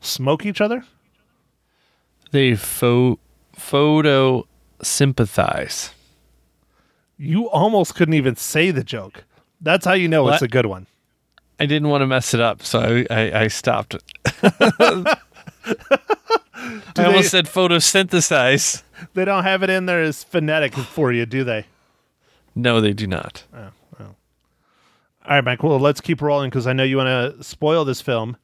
Smoke 0.00 0.44
each 0.44 0.60
other? 0.60 0.84
They 2.32 2.54
pho- 2.56 3.18
photosynthesize. 3.56 5.92
You 7.18 7.48
almost 7.50 7.94
couldn't 7.94 8.14
even 8.14 8.34
say 8.36 8.70
the 8.72 8.82
joke. 8.82 9.24
That's 9.60 9.84
how 9.86 9.92
you 9.92 10.08
know 10.08 10.26
it's 10.28 10.40
What? 10.40 10.42
a 10.42 10.48
good 10.48 10.66
one. 10.66 10.86
I 11.60 11.66
didn't 11.66 11.90
want 11.90 12.00
to 12.02 12.06
mess 12.06 12.32
it 12.34 12.40
up, 12.40 12.62
so 12.64 12.80
I, 12.80 13.06
I, 13.14 13.40
I 13.42 13.46
stopped. 13.48 13.94
I 16.62 16.80
they- 16.94 17.04
almost 17.04 17.30
said 17.30 17.46
photosynthesize. 17.46 18.82
They 19.14 19.24
don't 19.24 19.42
have 19.44 19.62
it 19.62 19.70
in 19.70 19.86
there 19.86 20.00
as 20.02 20.22
phonetic 20.22 20.74
for 20.74 21.10
you, 21.12 21.26
do 21.26 21.42
they? 21.44 21.66
No, 22.54 22.80
they 22.80 22.92
do 22.92 23.06
not. 23.06 23.44
Oh, 23.54 23.70
All 24.00 24.06
right, 25.28 25.44
Mike. 25.44 25.62
Well, 25.62 25.78
let's 25.80 26.00
keep 26.00 26.20
rolling 26.20 26.50
because 26.50 26.66
I 26.66 26.72
know 26.72 26.82
you 26.84 26.96
want 26.98 27.36
to 27.36 27.42
spoil 27.42 27.84
this 27.84 28.00
film. 28.00 28.36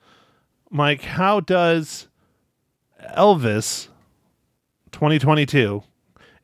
Mike, 0.71 1.03
how 1.03 1.41
does 1.41 2.09
Elvis 3.17 3.89
2022? 4.93 5.83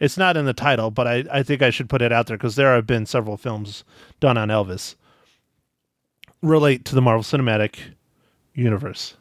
It's 0.01 0.17
not 0.19 0.37
in 0.37 0.45
the 0.45 0.53
title, 0.53 0.91
but 0.91 1.07
I, 1.07 1.25
I 1.33 1.43
think 1.43 1.63
I 1.63 1.71
should 1.71 1.89
put 1.89 2.03
it 2.03 2.13
out 2.13 2.27
there 2.27 2.37
because 2.37 2.57
there 2.57 2.75
have 2.75 2.87
been 2.87 3.07
several 3.07 3.37
films 3.37 3.85
done 4.21 4.37
on 4.37 4.49
Elvis. 4.49 4.95
Relate 6.43 6.85
to 6.87 6.95
the 6.95 7.01
Marvel 7.03 7.23
Cinematic 7.23 7.77
Universe. 8.55 9.17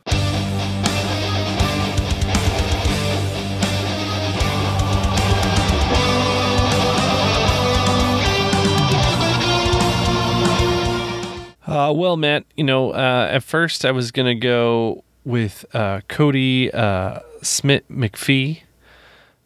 Uh, 11.83 11.91
well, 11.91 12.15
Matt, 12.15 12.45
you 12.55 12.63
know, 12.63 12.91
uh, 12.91 13.27
at 13.29 13.43
first 13.43 13.83
I 13.83 13.91
was 13.91 14.11
to 14.27 14.35
go 14.35 15.03
with 15.25 15.65
uh, 15.73 15.99
Kodi 16.07 16.73
uh, 16.73 17.19
Smith 17.41 17.83
McPhee. 17.91 18.61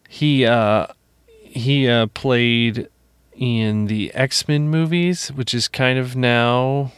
He 0.08 0.46
uh, 0.46 0.86
he 1.26 1.90
uh, 1.90 2.06
played 2.08 2.90
in 3.36 3.88
the 3.88 4.14
X 4.14 4.48
Men 4.48 4.70
movies, 4.70 5.30
which 5.30 5.56
is 5.56 5.68
kind 5.68 5.98
of 5.98 6.16
now 6.16 6.92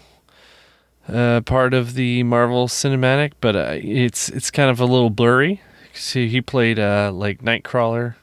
part 1.07 1.73
of 1.73 1.93
the 1.93 2.23
Marvel 2.23 2.67
Cinematic, 2.67 3.31
but 3.39 3.55
it's 3.55 4.27
it's 4.27 4.51
kind 4.51 4.69
of 4.69 4.81
a 4.81 4.85
little 4.85 5.09
blurry. 5.09 5.61
See, 5.93 6.27
he 6.27 6.41
played 6.41 6.79
like 6.79 7.41
Nightcrawler 7.41 8.15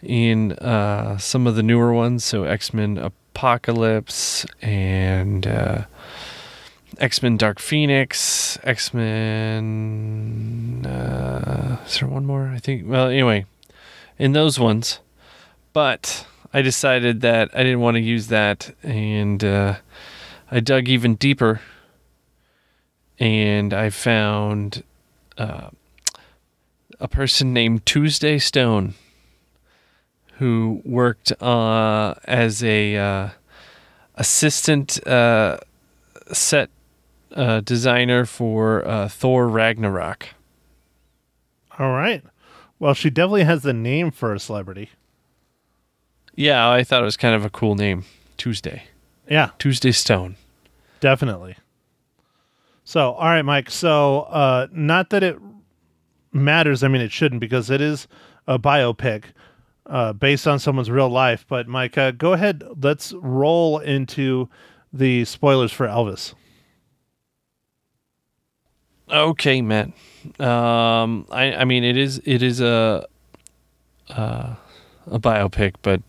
in 0.00 0.56
some 1.18 1.48
of 1.48 1.56
the 1.56 1.64
newer 1.64 1.92
ones, 1.92 2.24
so 2.24 2.44
X 2.44 2.72
Men 2.72 2.98
Apocalypse 2.98 4.46
and 4.62 5.46
uh, 5.46 5.84
X 6.98 7.22
Men 7.22 7.36
Dark 7.36 7.58
Phoenix, 7.58 8.58
X 8.62 8.92
Men. 8.92 10.06
Uh, 10.86 11.78
is 11.86 12.00
there 12.00 12.08
one 12.08 12.26
more? 12.26 12.48
I 12.48 12.58
think. 12.58 12.88
Well, 12.88 13.08
anyway, 13.08 13.46
in 14.18 14.32
those 14.32 14.58
ones, 14.58 15.00
but 15.72 16.26
I 16.52 16.62
decided 16.62 17.20
that 17.20 17.50
I 17.54 17.62
didn't 17.62 17.80
want 17.80 17.94
to 17.96 18.00
use 18.00 18.26
that, 18.28 18.74
and 18.82 19.44
uh, 19.44 19.76
I 20.50 20.60
dug 20.60 20.88
even 20.88 21.14
deeper, 21.14 21.60
and 23.18 23.72
I 23.72 23.90
found 23.90 24.82
uh, 25.38 25.70
a 26.98 27.08
person 27.08 27.52
named 27.52 27.86
Tuesday 27.86 28.38
Stone 28.38 28.94
who 30.38 30.80
worked 30.84 31.32
uh, 31.42 32.14
as 32.24 32.64
a 32.64 32.96
uh, 32.96 33.28
assistant 34.16 35.06
uh, 35.06 35.58
set 36.32 36.70
uh, 37.34 37.60
designer 37.60 38.24
for 38.24 38.86
uh, 38.86 39.08
Thor 39.08 39.48
Ragnarok. 39.48 40.28
All 41.78 41.92
right. 41.92 42.22
Well, 42.78 42.94
she 42.94 43.10
definitely 43.10 43.44
has 43.44 43.62
the 43.62 43.72
name 43.72 44.10
for 44.10 44.32
a 44.34 44.40
celebrity. 44.40 44.90
Yeah, 46.34 46.70
I 46.70 46.84
thought 46.84 47.02
it 47.02 47.04
was 47.04 47.16
kind 47.16 47.34
of 47.34 47.44
a 47.44 47.50
cool 47.50 47.74
name. 47.74 48.04
Tuesday. 48.36 48.84
Yeah, 49.28 49.50
Tuesday 49.58 49.92
Stone. 49.92 50.36
definitely. 51.00 51.56
So, 52.84 53.12
all 53.12 53.26
right, 53.28 53.42
Mike. 53.42 53.70
So, 53.70 54.22
uh, 54.22 54.66
not 54.72 55.10
that 55.10 55.22
it 55.22 55.38
matters. 56.32 56.82
I 56.82 56.88
mean, 56.88 57.02
it 57.02 57.12
shouldn't 57.12 57.40
because 57.40 57.70
it 57.70 57.80
is 57.80 58.08
a 58.48 58.58
biopic 58.58 59.24
uh, 59.86 60.12
based 60.14 60.48
on 60.48 60.58
someone's 60.58 60.90
real 60.90 61.08
life. 61.08 61.44
But, 61.48 61.68
Mike, 61.68 61.96
uh, 61.96 62.10
go 62.10 62.32
ahead. 62.32 62.64
Let's 62.82 63.12
roll 63.12 63.78
into 63.78 64.48
the 64.92 65.24
spoilers 65.24 65.70
for 65.70 65.86
Elvis. 65.86 66.34
Okay, 69.10 69.60
Matt. 69.60 69.88
Um, 70.38 71.26
I 71.30 71.54
I 71.54 71.64
mean 71.64 71.82
it 71.84 71.96
is 71.96 72.20
it 72.24 72.42
is 72.42 72.60
a 72.60 73.06
uh, 74.10 74.54
a 75.06 75.18
biopic, 75.18 75.74
but 75.82 76.02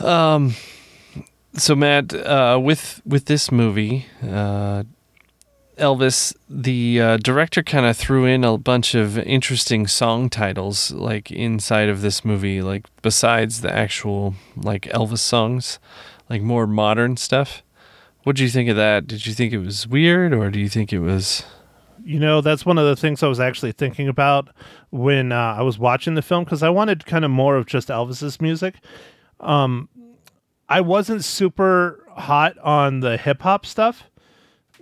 um, 0.00 0.54
so 1.54 1.74
Matt, 1.74 2.14
uh, 2.14 2.58
with 2.62 3.02
with 3.04 3.26
this 3.26 3.52
movie, 3.52 4.06
uh, 4.22 4.84
Elvis, 5.78 6.34
the 6.48 7.00
uh, 7.00 7.16
director 7.18 7.62
kind 7.62 7.86
of 7.86 7.96
threw 7.96 8.24
in 8.24 8.44
a 8.44 8.56
bunch 8.58 8.94
of 8.94 9.18
interesting 9.18 9.86
song 9.86 10.30
titles, 10.30 10.90
like 10.92 11.30
inside 11.30 11.88
of 11.88 12.00
this 12.00 12.24
movie, 12.24 12.62
like 12.62 12.86
besides 13.02 13.60
the 13.60 13.72
actual 13.72 14.34
like 14.56 14.82
Elvis 14.82 15.18
songs, 15.18 15.78
like 16.28 16.42
more 16.42 16.66
modern 16.66 17.16
stuff. 17.16 17.62
What 18.24 18.36
did 18.36 18.42
you 18.44 18.50
think 18.50 18.68
of 18.68 18.76
that? 18.76 19.06
Did 19.06 19.26
you 19.26 19.34
think 19.34 19.52
it 19.52 19.58
was 19.58 19.86
weird, 19.86 20.32
or 20.32 20.50
do 20.50 20.60
you 20.60 20.68
think 20.68 20.92
it 20.92 21.00
was? 21.00 21.44
You 22.04 22.20
know, 22.20 22.40
that's 22.40 22.64
one 22.64 22.78
of 22.78 22.86
the 22.86 22.96
things 22.96 23.22
I 23.22 23.28
was 23.28 23.40
actually 23.40 23.72
thinking 23.72 24.08
about 24.08 24.48
when 24.90 25.32
uh, 25.32 25.56
I 25.58 25.62
was 25.62 25.78
watching 25.78 26.14
the 26.14 26.22
film 26.22 26.44
because 26.44 26.62
I 26.62 26.68
wanted 26.68 27.04
kind 27.06 27.24
of 27.24 27.30
more 27.30 27.56
of 27.56 27.66
just 27.66 27.88
Elvis's 27.88 28.40
music. 28.40 28.76
Um, 29.40 29.88
I 30.68 30.80
wasn't 30.80 31.24
super 31.24 32.04
hot 32.16 32.56
on 32.58 33.00
the 33.00 33.16
hip 33.16 33.42
hop 33.42 33.66
stuff. 33.66 34.04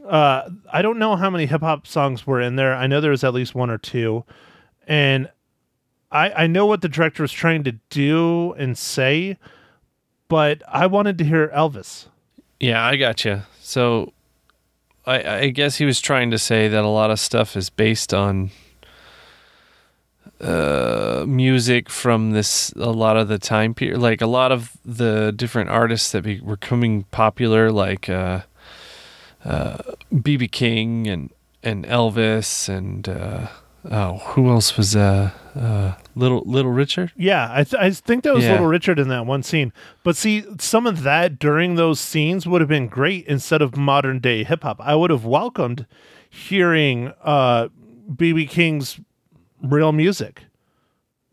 Uh, 0.06 0.50
I 0.72 0.82
don't 0.82 0.98
know 0.98 1.16
how 1.16 1.30
many 1.30 1.46
hip 1.46 1.62
hop 1.62 1.86
songs 1.86 2.26
were 2.26 2.40
in 2.40 2.56
there. 2.56 2.74
I 2.74 2.86
know 2.86 3.00
there 3.00 3.10
was 3.10 3.24
at 3.24 3.34
least 3.34 3.54
one 3.54 3.70
or 3.70 3.78
two, 3.78 4.24
and 4.86 5.30
I 6.10 6.30
I 6.30 6.46
know 6.46 6.66
what 6.66 6.80
the 6.80 6.88
director 6.88 7.22
was 7.22 7.32
trying 7.32 7.64
to 7.64 7.72
do 7.90 8.52
and 8.54 8.76
say, 8.76 9.38
but 10.28 10.62
I 10.68 10.86
wanted 10.86 11.18
to 11.18 11.24
hear 11.24 11.48
Elvis. 11.48 12.06
Yeah, 12.60 12.84
I 12.84 12.96
got 12.96 13.24
you. 13.24 13.42
So, 13.60 14.12
I, 15.06 15.36
I 15.38 15.48
guess 15.48 15.76
he 15.76 15.86
was 15.86 16.00
trying 16.00 16.30
to 16.30 16.38
say 16.38 16.68
that 16.68 16.84
a 16.84 16.88
lot 16.88 17.10
of 17.10 17.18
stuff 17.18 17.56
is 17.56 17.70
based 17.70 18.12
on 18.12 18.50
uh, 20.40 21.24
music 21.26 21.88
from 21.88 22.32
this. 22.32 22.72
A 22.72 22.90
lot 22.90 23.16
of 23.16 23.28
the 23.28 23.38
time 23.38 23.74
period, 23.74 23.98
like 23.98 24.20
a 24.20 24.26
lot 24.26 24.52
of 24.52 24.76
the 24.84 25.32
different 25.34 25.70
artists 25.70 26.12
that 26.12 26.22
be, 26.22 26.40
were 26.40 26.56
coming 26.58 27.04
popular, 27.04 27.72
like 27.72 28.08
uh, 28.08 28.42
uh, 29.44 29.78
BB 30.12 30.52
King 30.52 31.06
and 31.06 31.30
and 31.62 31.84
Elvis 31.86 32.68
and 32.68 33.08
uh, 33.08 33.48
oh, 33.90 34.18
who 34.18 34.50
else 34.50 34.76
was 34.76 34.94
uh, 34.94 35.30
uh, 35.54 35.94
little 36.14 36.42
Little 36.46 36.70
Richard? 36.70 37.12
Yeah, 37.16 37.48
I, 37.50 37.64
th- 37.64 37.80
I 37.82 37.90
think 37.90 38.24
that 38.24 38.34
was 38.34 38.44
Yeah. 38.44 38.52
Little 38.52 38.66
Richard 38.66 38.98
in 38.98 39.08
that 39.08 39.26
one 39.26 39.42
scene. 39.42 39.72
But 40.02 40.16
see, 40.16 40.44
some 40.58 40.86
of 40.86 41.02
that 41.02 41.38
during 41.38 41.74
those 41.74 41.98
scenes 42.00 42.46
would 42.46 42.60
have 42.60 42.68
been 42.68 42.88
great 42.88 43.26
instead 43.26 43.62
of 43.62 43.76
modern 43.76 44.18
day 44.20 44.44
hip 44.44 44.62
hop. 44.62 44.80
I 44.80 44.94
would 44.94 45.10
have 45.10 45.24
welcomed 45.24 45.86
hearing 46.28 47.12
uh, 47.22 47.68
BB 48.10 48.48
King's 48.48 49.00
real 49.62 49.92
music, 49.92 50.44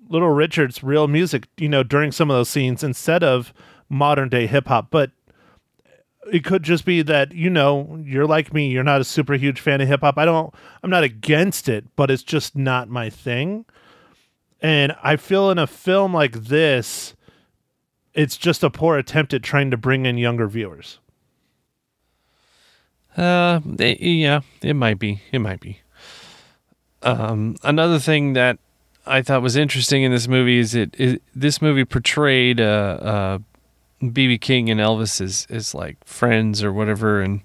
Little 0.09 0.31
Richard's 0.31 0.83
real 0.83 1.07
music, 1.07 1.47
you 1.57 1.69
know, 1.69 1.83
during 1.83 2.12
some 2.12 2.29
of 2.31 2.36
those 2.38 2.50
scenes 2.50 2.83
instead 2.83 3.24
of 3.24 3.53
modern 3.89 4.29
day 4.29 4.47
hip 4.47 4.67
hop. 4.67 4.88
But 4.89 5.12
it 6.31 6.43
could 6.43 6.63
just 6.63 6.83
be 6.83 7.01
that 7.03 7.31
you 7.31 7.50
know 7.50 8.01
you're 8.03 8.25
like 8.25 8.53
me 8.53 8.67
you're 8.69 8.83
not 8.83 9.00
a 9.00 9.03
super 9.05 9.36
huge 9.36 9.62
fan 9.62 9.79
of 9.79 9.88
hip 9.88 10.01
hop 10.01 10.17
i 10.17 10.25
don't 10.25 10.53
i'm 10.83 10.89
not 10.89 11.01
against 11.01 11.69
it 11.69 11.86
but 11.95 12.12
it's 12.12 12.21
just 12.21 12.53
not 12.53 12.89
my 12.89 13.09
thing 13.09 13.63
and 14.61 14.95
i 15.03 15.15
feel 15.15 15.49
in 15.49 15.57
a 15.57 15.67
film 15.67 16.13
like 16.13 16.33
this 16.33 17.15
it's 18.13 18.37
just 18.37 18.63
a 18.63 18.69
poor 18.69 18.97
attempt 18.97 19.33
at 19.33 19.43
trying 19.43 19.69
to 19.71 19.77
bring 19.77 20.05
in 20.05 20.17
younger 20.17 20.47
viewers 20.47 20.99
Uh, 23.17 23.59
eh, 23.79 23.95
yeah, 23.99 24.41
it 24.61 24.75
might 24.75 24.99
be. 24.99 25.21
It 25.31 25.39
might 25.39 25.59
be. 25.59 25.79
Um, 27.01 27.55
another 27.63 27.97
thing 27.99 28.33
that 28.33 28.59
I 29.07 29.21
thought 29.23 29.41
was 29.41 29.55
interesting 29.55 30.03
in 30.03 30.11
this 30.11 30.27
movie 30.27 30.59
is 30.59 30.75
it, 30.75 30.93
it 30.99 31.21
this 31.35 31.61
movie 31.61 31.85
portrayed 31.85 32.59
uh, 32.59 32.97
uh, 33.01 33.37
BB 34.03 34.39
King 34.41 34.69
and 34.69 34.79
Elvis 34.79 35.19
as, 35.21 35.47
as 35.49 35.73
like 35.73 35.97
friends 36.05 36.63
or 36.63 36.71
whatever, 36.71 37.21
and 37.21 37.41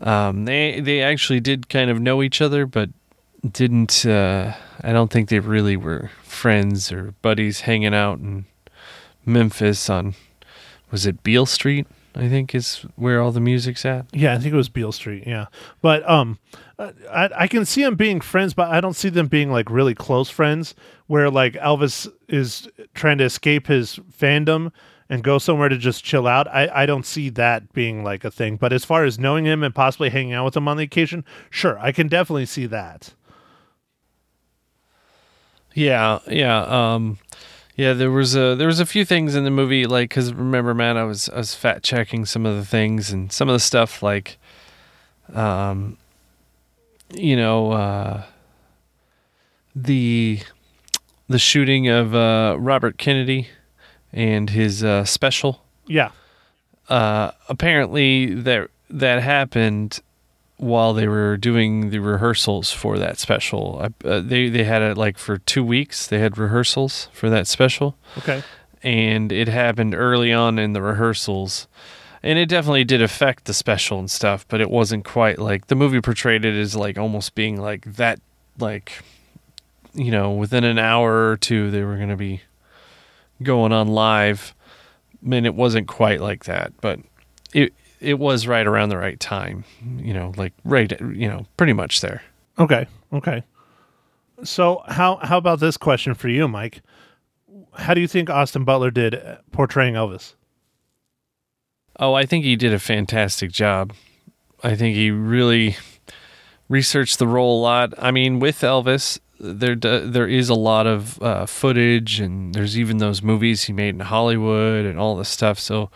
um, 0.00 0.44
they 0.44 0.80
they 0.80 1.02
actually 1.02 1.40
did 1.40 1.68
kind 1.68 1.90
of 1.90 2.00
know 2.00 2.22
each 2.22 2.40
other, 2.40 2.64
but 2.64 2.90
didn't. 3.50 4.06
Uh, 4.06 4.52
I 4.82 4.92
don't 4.92 5.10
think 5.10 5.28
they 5.28 5.40
really 5.40 5.76
were 5.76 6.10
friends 6.22 6.92
or 6.92 7.14
buddies 7.22 7.60
hanging 7.62 7.94
out 7.94 8.18
in 8.18 8.46
Memphis 9.26 9.88
on 9.90 10.14
was 10.90 11.06
it 11.06 11.22
Beale 11.22 11.46
Street? 11.46 11.86
I 12.14 12.28
think 12.28 12.54
is 12.54 12.84
where 12.96 13.20
all 13.20 13.30
the 13.30 13.40
music's 13.40 13.84
at. 13.84 14.06
yeah 14.12 14.34
i 14.34 14.38
think 14.38 14.52
it 14.52 14.56
was 14.56 14.68
beale 14.68 14.90
street 14.90 15.22
yeah 15.24 15.46
but 15.80 16.08
um 16.08 16.38
I, 16.78 17.28
I 17.36 17.46
can 17.46 17.64
see 17.64 17.84
them 17.84 17.94
being 17.94 18.20
friends 18.20 18.54
but 18.54 18.68
i 18.70 18.80
don't 18.80 18.96
see 18.96 19.08
them 19.08 19.28
being 19.28 19.52
like 19.52 19.70
really 19.70 19.94
close 19.94 20.28
friends 20.28 20.74
where 21.06 21.30
like 21.30 21.52
elvis 21.54 22.10
is 22.26 22.68
trying 22.94 23.18
to 23.18 23.24
escape 23.24 23.68
his 23.68 24.00
fandom 24.18 24.72
and 25.08 25.22
go 25.22 25.38
somewhere 25.38 25.68
to 25.68 25.78
just 25.78 26.02
chill 26.02 26.26
out 26.26 26.48
i, 26.48 26.68
I 26.82 26.86
don't 26.86 27.06
see 27.06 27.28
that 27.30 27.72
being 27.72 28.02
like 28.02 28.24
a 28.24 28.32
thing 28.32 28.56
but 28.56 28.72
as 28.72 28.84
far 28.84 29.04
as 29.04 29.16
knowing 29.18 29.44
him 29.44 29.62
and 29.62 29.72
possibly 29.74 30.10
hanging 30.10 30.32
out 30.32 30.46
with 30.46 30.56
him 30.56 30.66
on 30.66 30.76
the 30.76 30.84
occasion 30.84 31.24
sure 31.50 31.78
i 31.78 31.92
can 31.92 32.08
definitely 32.08 32.46
see 32.46 32.66
that 32.66 33.14
Yeah, 35.78 36.18
yeah, 36.26 36.62
um, 36.94 37.18
yeah. 37.76 37.92
There 37.92 38.10
was 38.10 38.34
a 38.34 38.56
there 38.56 38.66
was 38.66 38.80
a 38.80 38.86
few 38.86 39.04
things 39.04 39.36
in 39.36 39.44
the 39.44 39.50
movie, 39.50 39.86
like 39.86 40.10
because 40.10 40.34
remember, 40.34 40.74
man, 40.74 40.96
I 40.96 41.04
was 41.04 41.28
I 41.28 41.36
was 41.36 41.54
fat 41.54 41.84
checking 41.84 42.24
some 42.26 42.44
of 42.44 42.56
the 42.56 42.64
things 42.64 43.12
and 43.12 43.32
some 43.32 43.48
of 43.48 43.52
the 43.52 43.60
stuff, 43.60 44.02
like, 44.02 44.38
um, 45.32 45.96
you 47.14 47.36
know, 47.36 47.70
uh, 47.70 48.24
the 49.76 50.40
the 51.28 51.38
shooting 51.38 51.88
of 51.88 52.12
uh, 52.12 52.56
Robert 52.58 52.98
Kennedy 52.98 53.48
and 54.12 54.50
his 54.50 54.82
uh, 54.82 55.04
special. 55.04 55.62
yeah 55.86 56.10
Uh, 56.88 57.30
apparently, 57.48 58.34
that 58.34 58.70
that 58.90 59.22
happened 59.22 60.00
while 60.58 60.92
they 60.92 61.08
were 61.08 61.36
doing 61.36 61.90
the 61.90 61.98
rehearsals 61.98 62.70
for 62.70 62.98
that 62.98 63.18
special. 63.18 63.80
I, 63.80 64.06
uh, 64.06 64.20
they 64.20 64.48
they 64.48 64.64
had 64.64 64.82
it 64.82 64.96
like 64.96 65.18
for 65.18 65.38
two 65.38 65.64
weeks. 65.64 66.06
They 66.06 66.18
had 66.18 66.36
rehearsals 66.36 67.08
for 67.12 67.30
that 67.30 67.46
special, 67.46 67.96
okay 68.18 68.42
and 68.82 69.32
it 69.32 69.48
happened 69.48 69.94
early 69.94 70.32
on 70.32 70.58
in 70.58 70.72
the 70.72 70.82
rehearsals. 70.82 71.66
And 72.22 72.38
it 72.38 72.48
definitely 72.48 72.84
did 72.84 73.00
affect 73.00 73.44
the 73.44 73.54
special 73.54 73.98
and 73.98 74.10
stuff, 74.10 74.46
but 74.48 74.60
it 74.60 74.70
wasn't 74.70 75.04
quite 75.04 75.38
like 75.38 75.68
the 75.68 75.74
movie 75.74 76.00
portrayed 76.00 76.44
it 76.44 76.58
as 76.58 76.74
like 76.74 76.98
almost 76.98 77.34
being 77.34 77.60
like 77.60 77.84
that, 77.94 78.20
like, 78.58 79.04
you 79.94 80.10
know, 80.10 80.32
within 80.32 80.64
an 80.64 80.78
hour 80.78 81.30
or 81.30 81.36
two 81.36 81.70
they 81.70 81.82
were 81.82 81.96
going 81.96 82.08
to 82.08 82.16
be 82.16 82.42
going 83.42 83.72
on 83.72 83.88
live. 83.88 84.54
I 85.22 85.28
mean, 85.28 85.46
it 85.46 85.54
wasn't 85.54 85.86
quite 85.86 86.20
like 86.20 86.44
that, 86.44 86.72
but 86.80 87.00
it 87.52 87.72
it 88.00 88.18
was 88.18 88.46
right 88.46 88.66
around 88.66 88.88
the 88.88 88.98
right 88.98 89.18
time, 89.18 89.64
you 89.98 90.14
know, 90.14 90.32
like 90.36 90.52
right, 90.64 90.90
you 91.00 91.28
know, 91.28 91.46
pretty 91.56 91.72
much 91.72 92.00
there. 92.00 92.22
Okay. 92.58 92.86
Okay. 93.12 93.42
So 94.44 94.82
how 94.86 95.16
how 95.16 95.38
about 95.38 95.60
this 95.60 95.76
question 95.76 96.14
for 96.14 96.28
you, 96.28 96.48
Mike? 96.48 96.80
How 97.74 97.94
do 97.94 98.00
you 98.00 98.08
think 98.08 98.30
Austin 98.30 98.64
Butler 98.64 98.90
did 98.90 99.14
uh, 99.14 99.36
portraying 99.52 99.94
Elvis? 99.94 100.34
Oh, 101.98 102.14
I 102.14 102.26
think 102.26 102.44
he 102.44 102.56
did 102.56 102.72
a 102.72 102.78
fantastic 102.78 103.50
job. 103.50 103.92
I 104.62 104.76
think 104.76 104.94
he 104.96 105.10
really 105.10 105.76
researched 106.68 107.18
the 107.18 107.26
role 107.26 107.60
a 107.60 107.62
lot. 107.62 107.94
I 107.98 108.10
mean, 108.10 108.38
with 108.38 108.60
Elvis, 108.60 109.18
there 109.40 109.74
there 109.74 110.26
is 110.26 110.48
a 110.48 110.54
lot 110.54 110.86
of 110.86 111.20
uh, 111.22 111.46
footage, 111.46 112.20
and 112.20 112.54
there's 112.54 112.78
even 112.78 112.98
those 112.98 113.22
movies 113.22 113.64
he 113.64 113.72
made 113.72 113.94
in 113.94 114.00
Hollywood 114.00 114.84
and 114.84 114.98
all 114.98 115.16
this 115.16 115.28
stuff. 115.28 115.58
So, 115.58 115.90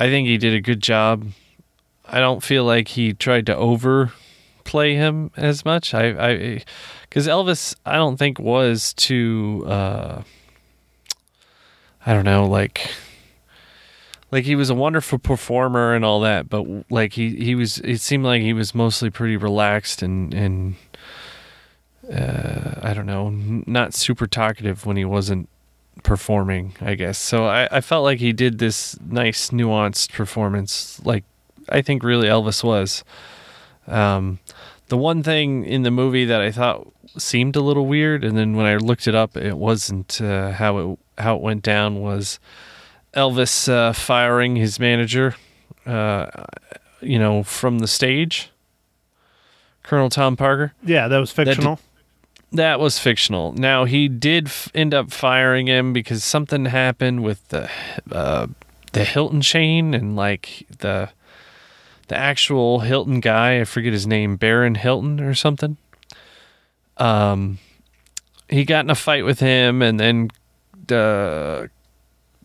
I 0.00 0.08
think 0.08 0.26
he 0.26 0.38
did 0.38 0.54
a 0.54 0.62
good 0.62 0.82
job. 0.82 1.26
I 2.06 2.20
don't 2.20 2.42
feel 2.42 2.64
like 2.64 2.88
he 2.88 3.12
tried 3.12 3.44
to 3.46 3.56
overplay 3.56 4.94
him 4.94 5.30
as 5.36 5.64
much. 5.66 5.92
I, 5.92 6.30
I, 6.30 6.62
because 7.02 7.28
Elvis, 7.28 7.76
I 7.84 7.96
don't 7.96 8.16
think 8.16 8.38
was 8.38 8.94
too. 8.94 9.62
Uh, 9.66 10.22
I 12.06 12.14
don't 12.14 12.24
know, 12.24 12.46
like 12.46 12.90
like 14.32 14.44
he 14.44 14.56
was 14.56 14.70
a 14.70 14.74
wonderful 14.74 15.18
performer 15.18 15.94
and 15.94 16.02
all 16.02 16.20
that, 16.20 16.48
but 16.48 16.64
like 16.90 17.12
he 17.12 17.36
he 17.36 17.54
was 17.54 17.76
it 17.78 18.00
seemed 18.00 18.24
like 18.24 18.40
he 18.40 18.54
was 18.54 18.74
mostly 18.74 19.10
pretty 19.10 19.36
relaxed 19.36 20.02
and 20.02 20.32
and 20.32 20.76
uh, 22.10 22.80
I 22.82 22.94
don't 22.94 23.06
know, 23.06 23.28
not 23.66 23.92
super 23.92 24.26
talkative 24.26 24.86
when 24.86 24.96
he 24.96 25.04
wasn't 25.04 25.50
performing, 26.02 26.74
I 26.80 26.94
guess. 26.94 27.18
So 27.18 27.46
I, 27.46 27.68
I 27.70 27.80
felt 27.80 28.04
like 28.04 28.18
he 28.18 28.32
did 28.32 28.58
this 28.58 28.98
nice 29.00 29.50
nuanced 29.50 30.12
performance, 30.12 31.00
like 31.04 31.24
I 31.68 31.82
think 31.82 32.02
really 32.02 32.28
Elvis 32.28 32.64
was. 32.64 33.04
Um, 33.86 34.38
the 34.88 34.96
one 34.96 35.22
thing 35.22 35.64
in 35.64 35.82
the 35.82 35.90
movie 35.90 36.24
that 36.24 36.40
I 36.40 36.50
thought 36.50 36.92
seemed 37.16 37.56
a 37.56 37.60
little 37.60 37.86
weird, 37.86 38.24
and 38.24 38.36
then 38.36 38.56
when 38.56 38.66
I 38.66 38.76
looked 38.76 39.06
it 39.06 39.14
up, 39.14 39.36
it 39.36 39.56
wasn't 39.56 40.20
uh, 40.20 40.52
how 40.52 40.78
it 40.78 40.98
how 41.18 41.36
it 41.36 41.42
went 41.42 41.62
down 41.62 42.00
was 42.00 42.40
Elvis 43.14 43.68
uh, 43.68 43.92
firing 43.92 44.56
his 44.56 44.80
manager, 44.80 45.34
uh, 45.86 46.26
you 47.00 47.18
know, 47.18 47.42
from 47.42 47.78
the 47.78 47.88
stage. 47.88 48.50
Colonel 49.82 50.10
Tom 50.10 50.36
Parker. 50.36 50.72
Yeah, 50.84 51.08
that 51.08 51.18
was 51.18 51.32
fictional. 51.32 51.76
That 51.76 51.82
was 52.52 52.98
fictional. 52.98 53.52
Now 53.52 53.84
he 53.84 54.08
did 54.08 54.46
f- 54.46 54.70
end 54.74 54.92
up 54.94 55.10
firing 55.12 55.66
him 55.68 55.92
because 55.92 56.24
something 56.24 56.64
happened 56.66 57.22
with 57.22 57.46
the 57.48 57.70
uh, 58.10 58.48
the 58.92 59.04
Hilton 59.04 59.40
chain 59.40 59.94
and 59.94 60.16
like 60.16 60.66
the 60.78 61.10
the 62.08 62.16
actual 62.16 62.80
Hilton 62.80 63.20
guy. 63.20 63.60
I 63.60 63.64
forget 63.64 63.92
his 63.92 64.06
name, 64.06 64.36
Baron 64.36 64.74
Hilton 64.74 65.20
or 65.20 65.34
something. 65.34 65.76
Um, 66.96 67.58
he 68.48 68.64
got 68.64 68.84
in 68.84 68.90
a 68.90 68.94
fight 68.96 69.24
with 69.24 69.40
him, 69.40 69.80
and 69.82 69.98
then 70.00 70.30
uh, 70.90 71.68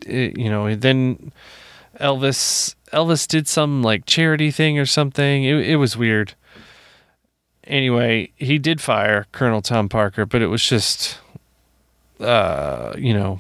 it- 0.06 0.38
you 0.38 0.50
know, 0.50 0.76
then 0.76 1.32
Elvis 2.00 2.76
Elvis 2.94 3.28
did 3.28 3.48
some 3.48 3.82
like 3.82 4.06
charity 4.06 4.52
thing 4.52 4.78
or 4.78 4.86
something. 4.86 5.44
It, 5.44 5.56
it 5.72 5.76
was 5.78 5.98
weird. 5.98 6.36
Anyway, 7.68 8.32
he 8.36 8.58
did 8.58 8.80
fire 8.80 9.26
Colonel 9.32 9.62
Tom 9.62 9.90
Parker, 9.90 10.26
but 10.26 10.42
it 10.42 10.48
was 10.48 10.64
just, 10.64 11.20
uh, 12.20 12.94
you 12.98 13.14
know, 13.14 13.40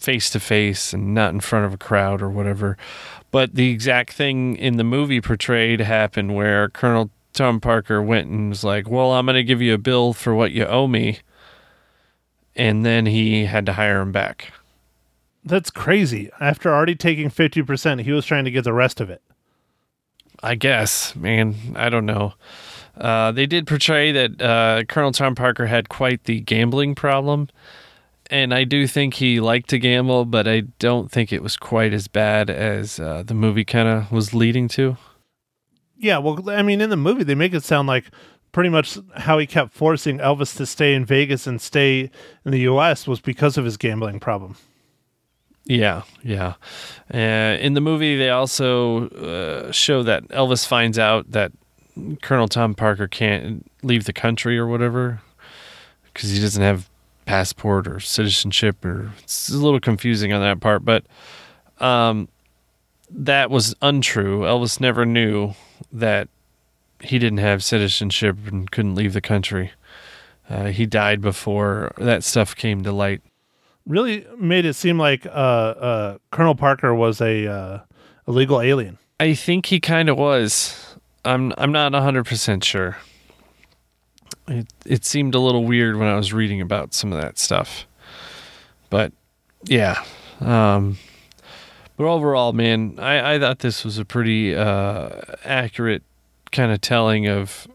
face 0.00 0.28
to 0.30 0.40
face 0.40 0.92
and 0.92 1.14
not 1.14 1.32
in 1.32 1.40
front 1.40 1.66
of 1.66 1.72
a 1.72 1.78
crowd 1.78 2.20
or 2.20 2.28
whatever. 2.28 2.76
But 3.30 3.54
the 3.54 3.70
exact 3.70 4.12
thing 4.12 4.56
in 4.56 4.76
the 4.76 4.84
movie 4.84 5.20
portrayed 5.20 5.80
happened 5.80 6.34
where 6.34 6.68
Colonel 6.68 7.10
Tom 7.32 7.60
Parker 7.60 8.00
went 8.00 8.28
and 8.28 8.48
was 8.48 8.64
like, 8.64 8.88
"Well, 8.88 9.12
I'm 9.12 9.26
going 9.26 9.34
to 9.34 9.42
give 9.42 9.60
you 9.60 9.74
a 9.74 9.78
bill 9.78 10.12
for 10.12 10.34
what 10.34 10.52
you 10.52 10.64
owe 10.66 10.86
me," 10.86 11.18
and 12.54 12.84
then 12.84 13.06
he 13.06 13.46
had 13.46 13.66
to 13.66 13.72
hire 13.72 14.00
him 14.00 14.12
back. 14.12 14.52
That's 15.44 15.70
crazy. 15.70 16.30
After 16.40 16.72
already 16.72 16.94
taking 16.94 17.28
50%, 17.28 18.02
he 18.02 18.12
was 18.12 18.24
trying 18.24 18.46
to 18.46 18.50
get 18.50 18.64
the 18.64 18.72
rest 18.72 19.00
of 19.00 19.10
it. 19.10 19.20
I 20.44 20.56
guess, 20.56 21.16
man. 21.16 21.56
I 21.74 21.88
don't 21.88 22.04
know. 22.04 22.34
Uh, 22.98 23.32
they 23.32 23.46
did 23.46 23.66
portray 23.66 24.12
that 24.12 24.42
uh, 24.42 24.84
Colonel 24.84 25.10
Tom 25.10 25.34
Parker 25.34 25.66
had 25.66 25.88
quite 25.88 26.24
the 26.24 26.40
gambling 26.40 26.94
problem. 26.94 27.48
And 28.30 28.52
I 28.52 28.64
do 28.64 28.86
think 28.86 29.14
he 29.14 29.40
liked 29.40 29.70
to 29.70 29.78
gamble, 29.78 30.26
but 30.26 30.46
I 30.46 30.60
don't 30.78 31.10
think 31.10 31.32
it 31.32 31.42
was 31.42 31.56
quite 31.56 31.92
as 31.92 32.08
bad 32.08 32.50
as 32.50 33.00
uh, 33.00 33.22
the 33.24 33.34
movie 33.34 33.64
kind 33.64 33.88
of 33.88 34.12
was 34.12 34.34
leading 34.34 34.68
to. 34.68 34.96
Yeah, 35.96 36.18
well, 36.18 36.50
I 36.50 36.62
mean, 36.62 36.80
in 36.80 36.90
the 36.90 36.96
movie, 36.96 37.24
they 37.24 37.34
make 37.34 37.54
it 37.54 37.64
sound 37.64 37.88
like 37.88 38.04
pretty 38.52 38.70
much 38.70 38.98
how 39.16 39.38
he 39.38 39.46
kept 39.46 39.72
forcing 39.72 40.18
Elvis 40.18 40.56
to 40.58 40.66
stay 40.66 40.94
in 40.94 41.04
Vegas 41.04 41.46
and 41.46 41.60
stay 41.60 42.10
in 42.44 42.50
the 42.50 42.60
U.S. 42.60 43.06
was 43.06 43.20
because 43.20 43.56
of 43.56 43.64
his 43.64 43.76
gambling 43.76 44.20
problem. 44.20 44.56
Yeah, 45.66 46.02
yeah. 46.22 46.54
Uh, 47.12 47.56
in 47.60 47.74
the 47.74 47.80
movie, 47.80 48.16
they 48.16 48.30
also 48.30 49.08
uh, 49.08 49.72
show 49.72 50.02
that 50.02 50.28
Elvis 50.28 50.66
finds 50.66 50.98
out 50.98 51.30
that 51.30 51.52
Colonel 52.22 52.48
Tom 52.48 52.74
Parker 52.74 53.08
can't 53.08 53.68
leave 53.82 54.04
the 54.04 54.12
country 54.12 54.58
or 54.58 54.66
whatever 54.66 55.22
because 56.12 56.30
he 56.30 56.40
doesn't 56.40 56.62
have 56.62 56.90
passport 57.24 57.86
or 57.86 58.00
citizenship, 58.00 58.84
or 58.84 59.12
it's 59.22 59.48
a 59.48 59.56
little 59.56 59.80
confusing 59.80 60.32
on 60.32 60.40
that 60.42 60.60
part. 60.60 60.84
But 60.84 61.04
um, 61.78 62.28
that 63.10 63.50
was 63.50 63.74
untrue. 63.80 64.40
Elvis 64.40 64.80
never 64.80 65.06
knew 65.06 65.54
that 65.92 66.28
he 67.00 67.18
didn't 67.18 67.38
have 67.38 67.64
citizenship 67.64 68.36
and 68.46 68.70
couldn't 68.70 68.94
leave 68.94 69.12
the 69.12 69.20
country. 69.20 69.72
Uh, 70.48 70.66
he 70.66 70.84
died 70.84 71.20
before 71.20 71.92
that 71.96 72.22
stuff 72.22 72.54
came 72.54 72.82
to 72.82 72.92
light. 72.92 73.22
Really 73.86 74.26
made 74.38 74.64
it 74.64 74.74
seem 74.74 74.98
like 74.98 75.26
uh, 75.26 75.28
uh, 75.28 76.18
Colonel 76.30 76.54
Parker 76.54 76.94
was 76.94 77.20
a 77.20 77.46
uh, 77.46 77.78
illegal 78.26 78.60
alien. 78.60 78.98
I 79.20 79.34
think 79.34 79.66
he 79.66 79.80
kind 79.80 80.08
of 80.08 80.16
was. 80.16 80.96
I'm 81.24 81.52
I'm 81.56 81.72
not 81.72 81.92
100% 81.92 82.64
sure. 82.64 82.98
It 84.48 84.66
it 84.84 85.04
seemed 85.04 85.34
a 85.34 85.38
little 85.38 85.64
weird 85.64 85.96
when 85.96 86.08
I 86.08 86.16
was 86.16 86.32
reading 86.32 86.60
about 86.60 86.94
some 86.94 87.12
of 87.12 87.20
that 87.20 87.38
stuff. 87.38 87.86
But 88.90 89.12
yeah. 89.64 90.02
Um 90.40 90.98
but 91.96 92.06
overall, 92.06 92.52
man, 92.52 92.96
I, 92.98 93.34
I 93.34 93.38
thought 93.38 93.60
this 93.60 93.84
was 93.84 93.98
a 93.98 94.04
pretty 94.04 94.52
uh, 94.54 95.20
accurate 95.44 96.02
kind 96.50 96.72
of 96.72 96.80
telling 96.80 97.28
of 97.28 97.68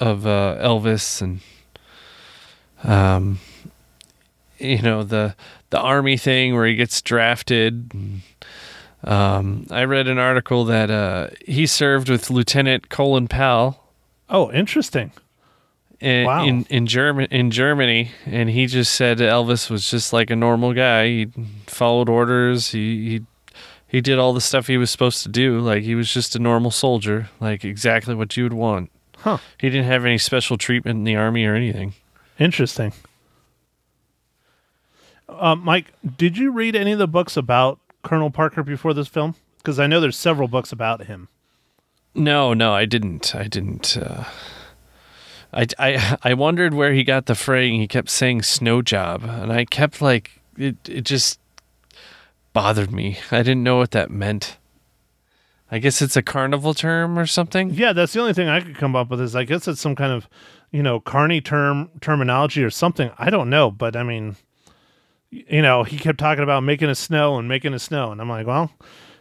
of 0.00 0.26
uh, 0.26 0.58
Elvis 0.60 1.22
and 1.22 1.40
um 2.82 3.40
you 4.58 4.80
know 4.82 5.02
the 5.02 5.34
the 5.70 5.78
army 5.80 6.16
thing 6.16 6.54
where 6.54 6.66
he 6.66 6.74
gets 6.76 7.00
drafted. 7.02 7.90
And, 7.94 8.22
um, 9.02 9.66
I 9.70 9.84
read 9.84 10.08
an 10.08 10.18
article 10.18 10.64
that 10.66 10.90
uh, 10.90 11.28
he 11.46 11.66
served 11.66 12.08
with 12.08 12.30
Lieutenant 12.30 12.88
Colin 12.88 13.28
Powell 13.28 13.82
Oh, 14.30 14.50
interesting. 14.52 15.12
in 16.00 16.24
Wow. 16.26 16.44
in 16.46 16.64
in, 16.70 16.86
German, 16.86 17.26
in 17.30 17.50
Germany, 17.50 18.10
and 18.26 18.48
he 18.48 18.66
just 18.66 18.94
said 18.94 19.18
Elvis 19.18 19.68
was 19.68 19.90
just 19.90 20.12
like 20.12 20.30
a 20.30 20.36
normal 20.36 20.72
guy. 20.72 21.06
He 21.06 21.28
followed 21.66 22.08
orders. 22.08 22.70
He 22.70 23.10
he 23.10 23.20
he 23.86 24.00
did 24.00 24.18
all 24.18 24.32
the 24.32 24.40
stuff 24.40 24.66
he 24.66 24.78
was 24.78 24.90
supposed 24.90 25.22
to 25.24 25.28
do. 25.28 25.60
Like 25.60 25.82
he 25.82 25.94
was 25.94 26.12
just 26.12 26.34
a 26.34 26.38
normal 26.38 26.70
soldier, 26.70 27.28
like 27.40 27.64
exactly 27.64 28.14
what 28.14 28.36
you 28.36 28.44
would 28.44 28.54
want. 28.54 28.90
Huh. 29.18 29.38
He 29.58 29.68
didn't 29.70 29.86
have 29.86 30.04
any 30.04 30.18
special 30.18 30.56
treatment 30.58 30.96
in 30.98 31.04
the 31.04 31.16
army 31.16 31.44
or 31.44 31.54
anything. 31.54 31.94
Interesting. 32.38 32.92
Uh, 35.38 35.56
Mike, 35.56 35.92
did 36.16 36.36
you 36.38 36.50
read 36.50 36.76
any 36.76 36.92
of 36.92 36.98
the 36.98 37.08
books 37.08 37.36
about 37.36 37.78
Colonel 38.02 38.30
Parker 38.30 38.62
before 38.62 38.94
this 38.94 39.08
film? 39.08 39.34
Because 39.58 39.78
I 39.78 39.86
know 39.86 40.00
there's 40.00 40.16
several 40.16 40.48
books 40.48 40.72
about 40.72 41.06
him. 41.06 41.28
No, 42.14 42.54
no, 42.54 42.72
I 42.72 42.84
didn't. 42.84 43.34
I 43.34 43.48
didn't. 43.48 43.96
Uh, 43.96 44.24
I, 45.52 45.66
I, 45.78 46.18
I 46.22 46.34
wondered 46.34 46.74
where 46.74 46.92
he 46.92 47.02
got 47.04 47.26
the 47.26 47.34
phrase. 47.34 47.72
He 47.72 47.88
kept 47.88 48.10
saying 48.10 48.42
"snow 48.42 48.82
job," 48.82 49.24
and 49.24 49.52
I 49.52 49.64
kept 49.64 50.00
like 50.00 50.42
it. 50.56 50.76
It 50.88 51.02
just 51.02 51.40
bothered 52.52 52.92
me. 52.92 53.18
I 53.30 53.38
didn't 53.38 53.62
know 53.64 53.76
what 53.76 53.90
that 53.92 54.10
meant. 54.10 54.58
I 55.70 55.78
guess 55.78 56.02
it's 56.02 56.16
a 56.16 56.22
carnival 56.22 56.74
term 56.74 57.18
or 57.18 57.26
something. 57.26 57.70
Yeah, 57.70 57.92
that's 57.92 58.12
the 58.12 58.20
only 58.20 58.32
thing 58.32 58.48
I 58.48 58.60
could 58.60 58.76
come 58.76 58.94
up 58.94 59.10
with 59.10 59.20
is 59.20 59.34
I 59.34 59.44
guess 59.44 59.66
it's 59.66 59.80
some 59.80 59.96
kind 59.96 60.12
of, 60.12 60.28
you 60.70 60.82
know, 60.82 61.00
carny 61.00 61.40
term 61.40 61.90
terminology 62.00 62.62
or 62.62 62.70
something. 62.70 63.10
I 63.18 63.30
don't 63.30 63.50
know, 63.50 63.70
but 63.72 63.96
I 63.96 64.04
mean, 64.04 64.36
you 65.48 65.62
know, 65.62 65.82
he 65.82 65.98
kept 65.98 66.18
talking 66.18 66.44
about 66.44 66.62
making 66.62 66.88
a 66.88 66.94
snow 66.94 67.38
and 67.38 67.48
making 67.48 67.74
a 67.74 67.78
snow, 67.78 68.12
and 68.12 68.20
I'm 68.20 68.28
like, 68.28 68.46
well, 68.46 68.70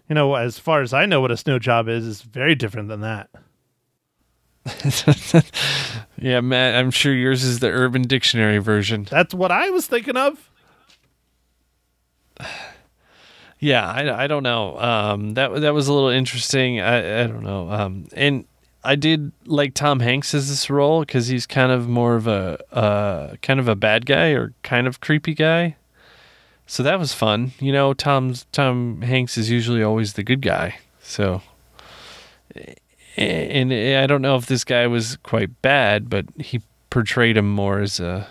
you 0.09 0.15
know, 0.15 0.35
as 0.35 0.59
far 0.59 0.81
as 0.81 0.93
I 0.93 1.05
know, 1.05 1.21
what 1.21 1.31
a 1.31 1.37
snow 1.37 1.59
job 1.59 1.87
is 1.87 2.05
is 2.05 2.21
very 2.21 2.55
different 2.55 2.89
than 2.89 3.01
that. 3.01 3.29
Yeah, 6.23 6.39
Matt. 6.39 6.75
I'm 6.75 6.89
sure 6.89 7.13
yours 7.13 7.43
is 7.43 7.59
the 7.59 7.67
Urban 7.67 8.03
Dictionary 8.03 8.59
version. 8.59 9.05
That's 9.11 9.33
what 9.33 9.51
I 9.51 9.69
was 9.69 9.85
thinking 9.87 10.17
of. 10.17 10.49
Yeah, 13.59 13.89
I, 13.89 14.25
I 14.25 14.27
don't 14.27 14.43
know. 14.43 14.77
Um, 14.77 15.35
that 15.35 15.61
that 15.61 15.73
was 15.73 15.87
a 15.87 15.93
little 15.93 16.09
interesting. 16.09 16.81
I 16.81 17.23
I 17.23 17.27
don't 17.27 17.43
know. 17.43 17.71
Um, 17.71 18.09
and 18.11 18.43
I 18.83 18.95
did 18.97 19.31
like 19.45 19.73
Tom 19.73 20.01
Hanks 20.01 20.33
as 20.33 20.49
this 20.49 20.69
role 20.69 20.99
because 20.99 21.27
he's 21.27 21.45
kind 21.45 21.71
of 21.71 21.87
more 21.87 22.15
of 22.15 22.27
a 22.27 22.59
uh, 22.75 23.37
kind 23.37 23.61
of 23.61 23.69
a 23.69 23.75
bad 23.77 24.05
guy 24.05 24.31
or 24.31 24.53
kind 24.63 24.85
of 24.85 24.99
creepy 24.99 25.33
guy. 25.33 25.77
So 26.65 26.83
that 26.83 26.99
was 26.99 27.13
fun. 27.13 27.51
You 27.59 27.71
know, 27.71 27.93
Tom's 27.93 28.45
Tom 28.51 29.01
Hanks 29.01 29.37
is 29.37 29.49
usually 29.49 29.83
always 29.83 30.13
the 30.13 30.23
good 30.23 30.41
guy. 30.41 30.75
So, 31.01 31.41
and 33.17 33.73
I 33.73 34.07
don't 34.07 34.21
know 34.21 34.35
if 34.35 34.45
this 34.45 34.63
guy 34.63 34.87
was 34.87 35.17
quite 35.17 35.61
bad, 35.61 36.09
but 36.09 36.25
he 36.39 36.61
portrayed 36.89 37.37
him 37.37 37.49
more 37.49 37.79
as 37.79 37.99
a 37.99 38.27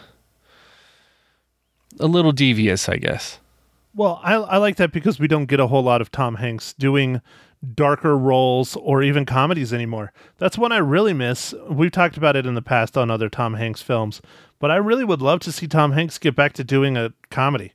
a 2.01 2.07
little 2.07 2.33
devious, 2.33 2.89
I 2.89 2.97
guess. 2.97 3.39
Well, 3.95 4.21
I, 4.23 4.35
I 4.35 4.57
like 4.57 4.77
that 4.77 4.93
because 4.93 5.19
we 5.19 5.29
don't 5.29 5.45
get 5.45 5.61
a 5.61 5.67
whole 5.67 5.83
lot 5.83 6.01
of 6.01 6.11
Tom 6.11 6.37
Hanks 6.37 6.73
doing 6.73 7.21
darker 7.75 8.17
roles 8.17 8.75
or 8.77 9.03
even 9.03 9.27
comedies 9.27 9.73
anymore. 9.73 10.13
That's 10.39 10.59
one 10.59 10.73
I 10.73 10.79
really 10.79 11.13
miss. 11.13 11.55
We've 11.69 11.93
talked 11.93 12.17
about 12.17 12.35
it 12.35 12.47
in 12.47 12.55
the 12.55 12.63
past 12.63 12.97
on 12.97 13.11
other 13.11 13.29
Tom 13.29 13.55
Hanks 13.55 13.83
films, 13.83 14.23
but 14.59 14.71
I 14.71 14.77
really 14.77 15.05
would 15.05 15.21
love 15.23 15.41
to 15.41 15.53
see 15.53 15.69
Tom 15.69 15.93
Hanks 15.93 16.19
get 16.19 16.35
back 16.35 16.55
to 16.55 16.65
doing 16.65 16.97
a 16.97 17.13
comedy. 17.31 17.73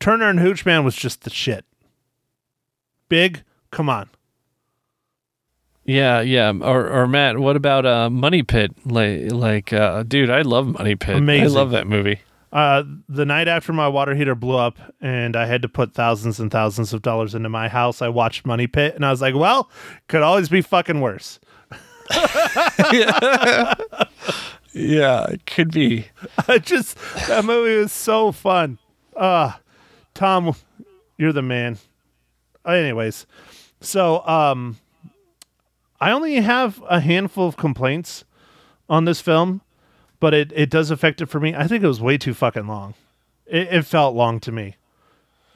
Turner 0.00 0.28
and 0.28 0.38
Hoochman 0.40 0.82
was 0.84 0.96
just 0.96 1.22
the 1.22 1.30
shit. 1.30 1.64
Big, 3.08 3.42
come 3.70 3.88
on. 3.88 4.08
Yeah, 5.84 6.20
yeah. 6.20 6.52
Or 6.60 6.88
or 6.88 7.06
Matt, 7.06 7.38
what 7.38 7.56
about 7.56 7.86
uh 7.86 8.10
Money 8.10 8.42
Pit? 8.42 8.72
Like 8.84 9.30
like 9.32 9.72
uh 9.72 10.02
dude, 10.04 10.30
I 10.30 10.42
love 10.42 10.66
Money 10.68 10.96
Pit. 10.96 11.16
I 11.28 11.46
love 11.46 11.70
that 11.70 11.86
movie. 11.86 12.20
Uh, 12.52 12.82
the 13.08 13.24
night 13.24 13.46
after 13.46 13.72
my 13.72 13.86
water 13.86 14.12
heater 14.14 14.34
blew 14.34 14.56
up 14.56 14.76
and 15.00 15.36
I 15.36 15.46
had 15.46 15.62
to 15.62 15.68
put 15.68 15.94
thousands 15.94 16.40
and 16.40 16.50
thousands 16.50 16.92
of 16.92 17.00
dollars 17.00 17.32
into 17.32 17.48
my 17.48 17.68
house, 17.68 18.02
I 18.02 18.08
watched 18.08 18.44
Money 18.44 18.66
Pit 18.66 18.96
and 18.96 19.06
I 19.06 19.10
was 19.10 19.20
like, 19.22 19.36
well, 19.36 19.70
could 20.08 20.22
always 20.22 20.48
be 20.48 20.60
fucking 20.60 21.00
worse. 21.00 21.38
Yeah, 24.72 25.24
it 25.30 25.46
could 25.46 25.72
be. 25.72 26.06
I 26.48 26.58
just 26.58 26.96
that 27.26 27.44
movie 27.44 27.76
was 27.76 27.92
so 27.92 28.30
fun. 28.32 28.78
Uh 29.16 29.54
Tom, 30.20 30.54
you're 31.16 31.32
the 31.32 31.40
man. 31.40 31.78
Anyways, 32.66 33.24
so 33.80 34.20
um 34.26 34.76
I 35.98 36.10
only 36.10 36.34
have 36.36 36.82
a 36.90 37.00
handful 37.00 37.48
of 37.48 37.56
complaints 37.56 38.24
on 38.86 39.06
this 39.06 39.22
film, 39.22 39.62
but 40.18 40.34
it, 40.34 40.52
it 40.54 40.68
does 40.68 40.90
affect 40.90 41.22
it 41.22 41.26
for 41.26 41.40
me. 41.40 41.54
I 41.54 41.66
think 41.66 41.82
it 41.82 41.86
was 41.86 42.02
way 42.02 42.18
too 42.18 42.34
fucking 42.34 42.66
long. 42.66 42.92
It, 43.46 43.68
it 43.72 43.86
felt 43.86 44.14
long 44.14 44.40
to 44.40 44.52
me. 44.52 44.76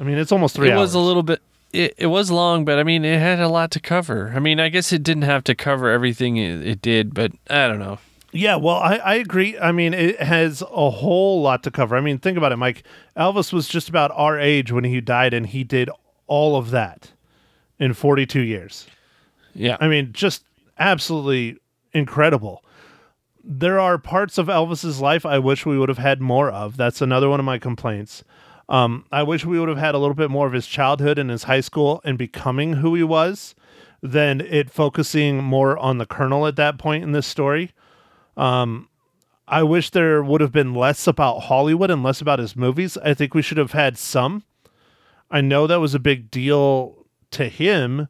I 0.01 0.03
mean, 0.03 0.17
it's 0.17 0.33
almost 0.33 0.57
three 0.57 0.69
it 0.69 0.73
hours. 0.73 0.81
was 0.81 0.95
a 0.95 1.01
little 1.01 1.23
bit 1.23 1.43
it, 1.75 1.93
it 1.99 2.07
was 2.07 2.31
long, 2.31 2.65
but 2.65 2.79
I 2.79 2.85
mean 2.85 3.05
it 3.05 3.21
had 3.21 3.41
a 3.41 3.49
lot 3.49 3.71
to 3.73 3.81
cover. 3.81 4.33
I 4.35 4.39
mean, 4.39 4.61
I 4.61 4.71
guess 4.71 4.95
it 4.95 5.03
didn't 5.03 5.25
have 5.25 5.45
to 5.45 5.55
cover 5.55 5.91
everything 5.91 6.39
it, 6.39 6.67
it 6.67 6.81
did, 6.81 7.13
but 7.13 7.33
I 7.51 7.69
don't 7.69 7.81
know. 7.81 7.99
Yeah, 8.35 8.57
well, 8.57 8.77
I, 8.77 8.97
I 8.97 9.15
agree. 9.15 9.57
I 9.59 9.71
mean, 9.71 9.95
it 9.95 10.21
has 10.21 10.61
a 10.61 10.91
whole 10.91 11.41
lot 11.41 11.63
to 11.63 11.71
cover. 11.71 11.95
I 11.95 12.01
mean, 12.01 12.19
think 12.19 12.37
about 12.37 12.51
it, 12.51 12.57
Mike. 12.57 12.83
Elvis 13.17 13.53
was 13.53 13.69
just 13.69 13.89
about 13.89 14.11
our 14.13 14.41
age 14.41 14.73
when 14.73 14.83
he 14.83 15.01
died, 15.01 15.33
and 15.33 15.47
he 15.47 15.63
did 15.63 15.89
all 16.27 16.57
of 16.57 16.71
that 16.71 17.13
in 17.79 17.95
42 17.95 18.41
years. 18.41 18.89
Yeah. 19.55 19.77
I 19.81 19.87
mean, 19.87 20.11
just 20.13 20.45
absolutely 20.81 21.59
incredible. 21.93 22.65
There 23.45 23.79
are 23.79 23.99
parts 23.99 24.37
of 24.37 24.49
Elvis's 24.49 25.01
life 25.01 25.25
I 25.25 25.39
wish 25.39 25.65
we 25.65 25.79
would 25.79 25.89
have 25.89 25.99
had 25.99 26.21
more 26.21 26.51
of. 26.51 26.77
That's 26.77 27.01
another 27.01 27.29
one 27.29 27.39
of 27.39 27.47
my 27.47 27.59
complaints. 27.59 28.25
Um, 28.69 29.05
I 29.13 29.23
wish 29.23 29.45
we 29.45 29.61
would 29.61 29.69
have 29.69 29.79
had 29.79 29.95
a 29.95 29.99
little 29.99 30.15
bit 30.15 30.31
more 30.31 30.49
of 30.49 30.55
his 30.55 30.67
childhood 30.67 31.21
and 31.21 31.31
his 31.31 31.45
high 31.45 31.61
school 31.61 32.01
and 32.05 32.19
becoming 32.19 32.75
who 32.75 32.97
he 32.97 33.05
was 33.05 33.55
than 34.03 34.41
it 34.41 34.71
focusing 34.71 35.45
more 35.45 35.79
on 35.79 35.99
the 35.99 36.07
colonel 36.07 36.47
at 36.49 36.57
that 36.57 36.79
point 36.79 37.05
in 37.05 37.13
this 37.13 37.27
story. 37.29 37.71
Um, 38.37 38.89
I 39.47 39.63
wish 39.63 39.91
there 39.91 40.23
would 40.23 40.41
have 40.41 40.53
been 40.53 40.75
less 40.75 41.07
about 41.07 41.41
Hollywood 41.41 41.91
and 41.91 42.03
less 42.03 42.21
about 42.21 42.39
his 42.39 42.57
movies. 42.57 42.97
I 42.99 43.15
think 43.15 43.35
we 43.35 43.43
should 43.43 43.59
have 43.59 43.73
had 43.73 43.99
some. 43.99 44.43
I 45.31 45.41
know 45.41 45.67
that 45.67 45.81
was 45.81 45.95
a 45.95 45.99
big 45.99 46.31
deal 46.31 47.07
to 47.33 47.49
him, 47.49 48.09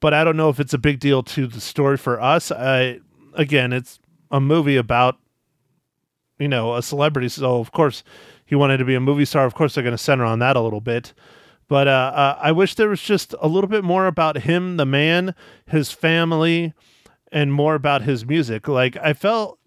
but 0.00 0.12
I 0.12 0.24
don't 0.24 0.36
know 0.36 0.48
if 0.48 0.58
it's 0.58 0.74
a 0.74 0.78
big 0.78 0.98
deal 0.98 1.22
to 1.22 1.46
the 1.46 1.60
story 1.60 1.96
for 1.96 2.20
us. 2.20 2.50
I 2.50 3.00
again, 3.34 3.72
it's 3.72 4.00
a 4.30 4.40
movie 4.40 4.76
about 4.76 5.18
you 6.38 6.48
know 6.48 6.74
a 6.74 6.82
celebrity, 6.82 7.28
so 7.28 7.60
of 7.60 7.72
course 7.72 8.02
he 8.44 8.54
wanted 8.54 8.78
to 8.78 8.84
be 8.84 8.94
a 8.94 9.00
movie 9.00 9.24
star. 9.24 9.44
Of 9.44 9.54
course, 9.54 9.74
they're 9.74 9.84
going 9.84 9.96
to 9.96 9.98
center 9.98 10.24
on 10.24 10.40
that 10.40 10.56
a 10.56 10.60
little 10.60 10.80
bit. 10.80 11.14
But 11.68 11.88
uh, 11.88 12.12
uh, 12.14 12.38
I 12.40 12.52
wish 12.52 12.74
there 12.74 12.88
was 12.88 13.00
just 13.00 13.34
a 13.40 13.48
little 13.48 13.68
bit 13.68 13.84
more 13.84 14.06
about 14.06 14.38
him, 14.38 14.76
the 14.76 14.84
man, 14.84 15.34
his 15.66 15.90
family, 15.92 16.74
and 17.30 17.52
more 17.52 17.74
about 17.74 18.02
his 18.02 18.26
music. 18.26 18.68
Like 18.68 18.96
I 18.96 19.12
felt 19.14 19.58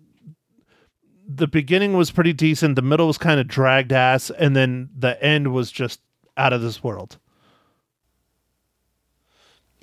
the 1.27 1.47
beginning 1.47 1.93
was 1.93 2.11
pretty 2.11 2.33
decent, 2.33 2.75
the 2.75 2.81
middle 2.81 3.07
was 3.07 3.17
kind 3.17 3.39
of 3.39 3.47
dragged 3.47 3.91
ass, 3.91 4.29
and 4.29 4.55
then 4.55 4.89
the 4.97 5.21
end 5.23 5.53
was 5.53 5.71
just 5.71 5.99
out 6.37 6.53
of 6.53 6.61
this 6.61 6.83
world. 6.83 7.17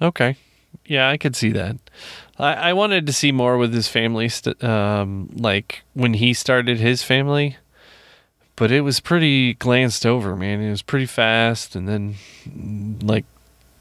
Okay. 0.01 0.37
Yeah, 0.87 1.09
I 1.09 1.17
could 1.17 1.37
see 1.37 1.51
that. 1.53 1.77
I, 2.39 2.55
I 2.55 2.73
wanted 2.73 3.07
to 3.07 3.13
see 3.13 3.31
more 3.31 3.57
with 3.57 3.73
his 3.73 3.89
family, 3.89 4.29
st- 4.29 4.63
um, 4.65 5.31
like 5.35 5.83
when 5.95 6.15
he 6.15 6.35
started 6.35 6.79
his 6.79 7.03
family, 7.03 7.57
but 8.57 8.71
it 8.71 8.81
was 8.81 9.01
pretty 9.01 9.55
glanced 9.55 10.05
over, 10.07 10.35
man. 10.35 10.61
It 10.61 10.71
was 10.71 10.83
pretty 10.83 11.07
fast, 11.07 11.77
and 11.77 11.89
then 11.89 12.17
like 13.03 13.25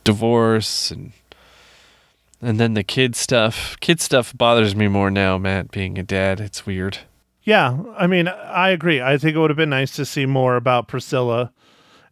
divorce 0.03 0.91
and 0.91 1.11
and 2.41 2.59
then 2.59 2.73
the 2.73 2.83
kid 2.83 3.15
stuff. 3.15 3.77
Kid 3.81 4.01
stuff 4.01 4.35
bothers 4.35 4.75
me 4.75 4.87
more 4.87 5.11
now, 5.11 5.37
Matt. 5.37 5.71
Being 5.71 5.97
a 5.97 6.03
dad, 6.03 6.39
it's 6.39 6.65
weird. 6.65 6.99
Yeah, 7.43 7.77
I 7.97 8.07
mean, 8.07 8.27
I 8.27 8.69
agree. 8.69 9.01
I 9.01 9.17
think 9.17 9.35
it 9.35 9.39
would 9.39 9.49
have 9.49 9.57
been 9.57 9.69
nice 9.69 9.95
to 9.95 10.05
see 10.05 10.25
more 10.25 10.55
about 10.55 10.87
Priscilla 10.87 11.51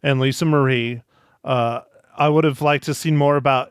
and 0.02 0.18
Lisa 0.20 0.44
Marie. 0.44 1.02
Uh, 1.44 1.80
I 2.16 2.28
would 2.28 2.44
have 2.44 2.60
liked 2.60 2.84
to 2.84 2.94
see 2.94 3.12
more 3.12 3.36
about, 3.36 3.70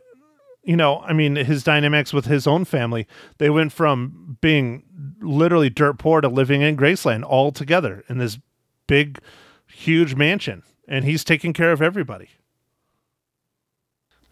you 0.63 0.78
know, 0.78 1.00
I 1.02 1.12
mean, 1.13 1.36
his 1.36 1.63
dynamics 1.63 2.13
with 2.13 2.26
his 2.26 2.48
own 2.48 2.63
family. 2.63 3.08
They 3.39 3.50
went 3.50 3.74
from 3.74 4.38
being 4.39 4.84
literally 5.22 5.69
dirt 5.69 5.98
poor 6.00 6.22
to 6.22 6.30
living 6.30 6.62
in 6.62 6.78
Graceland 6.78 7.24
all 7.24 7.52
together 7.52 8.06
in 8.08 8.19
this 8.19 8.39
big, 8.88 9.19
huge 9.67 10.15
mansion, 10.15 10.63
and 10.88 11.04
he's 11.04 11.24
taking 11.26 11.52
care 11.52 11.74
of 11.74 11.82
everybody. 11.82 12.30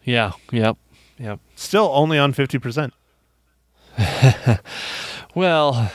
Yeah. 0.02 0.32
Yep. 0.50 0.78
Yep. 1.18 1.40
Still 1.56 1.90
only 1.92 2.18
on 2.18 2.32
fifty 2.32 2.58
percent. 2.58 2.94
Well, 5.34 5.92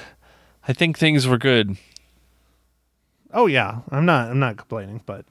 I 0.67 0.73
think 0.73 0.97
things 0.97 1.27
were 1.27 1.37
good. 1.37 1.77
Oh 3.33 3.47
yeah, 3.47 3.79
I'm 3.89 4.05
not 4.05 4.29
I'm 4.29 4.39
not 4.39 4.57
complaining, 4.57 5.01
but 5.05 5.25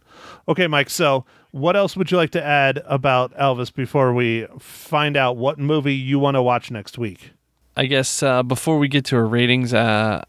okay, 0.49 0.67
Mike. 0.67 0.91
So, 0.91 1.25
what 1.53 1.77
else 1.77 1.97
would 1.97 2.11
you 2.11 2.17
like 2.17 2.31
to 2.31 2.45
add 2.45 2.83
about 2.85 3.33
Elvis 3.37 3.73
before 3.73 4.13
we 4.13 4.47
find 4.59 5.17
out 5.17 5.37
what 5.37 5.59
movie 5.59 5.95
you 5.95 6.19
want 6.19 6.35
to 6.35 6.43
watch 6.43 6.71
next 6.71 6.99
week? 6.99 7.31
I 7.77 7.87
guess 7.87 8.23
uh, 8.23 8.43
before 8.43 8.79
we 8.79 8.89
get 8.89 9.05
to 9.07 9.17
our 9.17 9.27
ratings, 9.27 9.73
uh, 9.73 10.23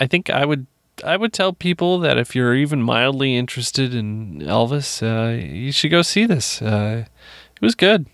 I 0.00 0.06
think 0.06 0.30
I 0.30 0.46
would 0.46 0.66
I 1.04 1.16
would 1.16 1.32
tell 1.32 1.52
people 1.52 1.98
that 2.00 2.16
if 2.18 2.34
you're 2.34 2.54
even 2.54 2.82
mildly 2.82 3.36
interested 3.36 3.94
in 3.94 4.40
Elvis, 4.40 5.02
uh, 5.02 5.42
you 5.42 5.72
should 5.72 5.90
go 5.90 6.02
see 6.02 6.24
this. 6.24 6.62
Uh, 6.62 7.04
it 7.54 7.62
was 7.62 7.74
good. 7.74 8.06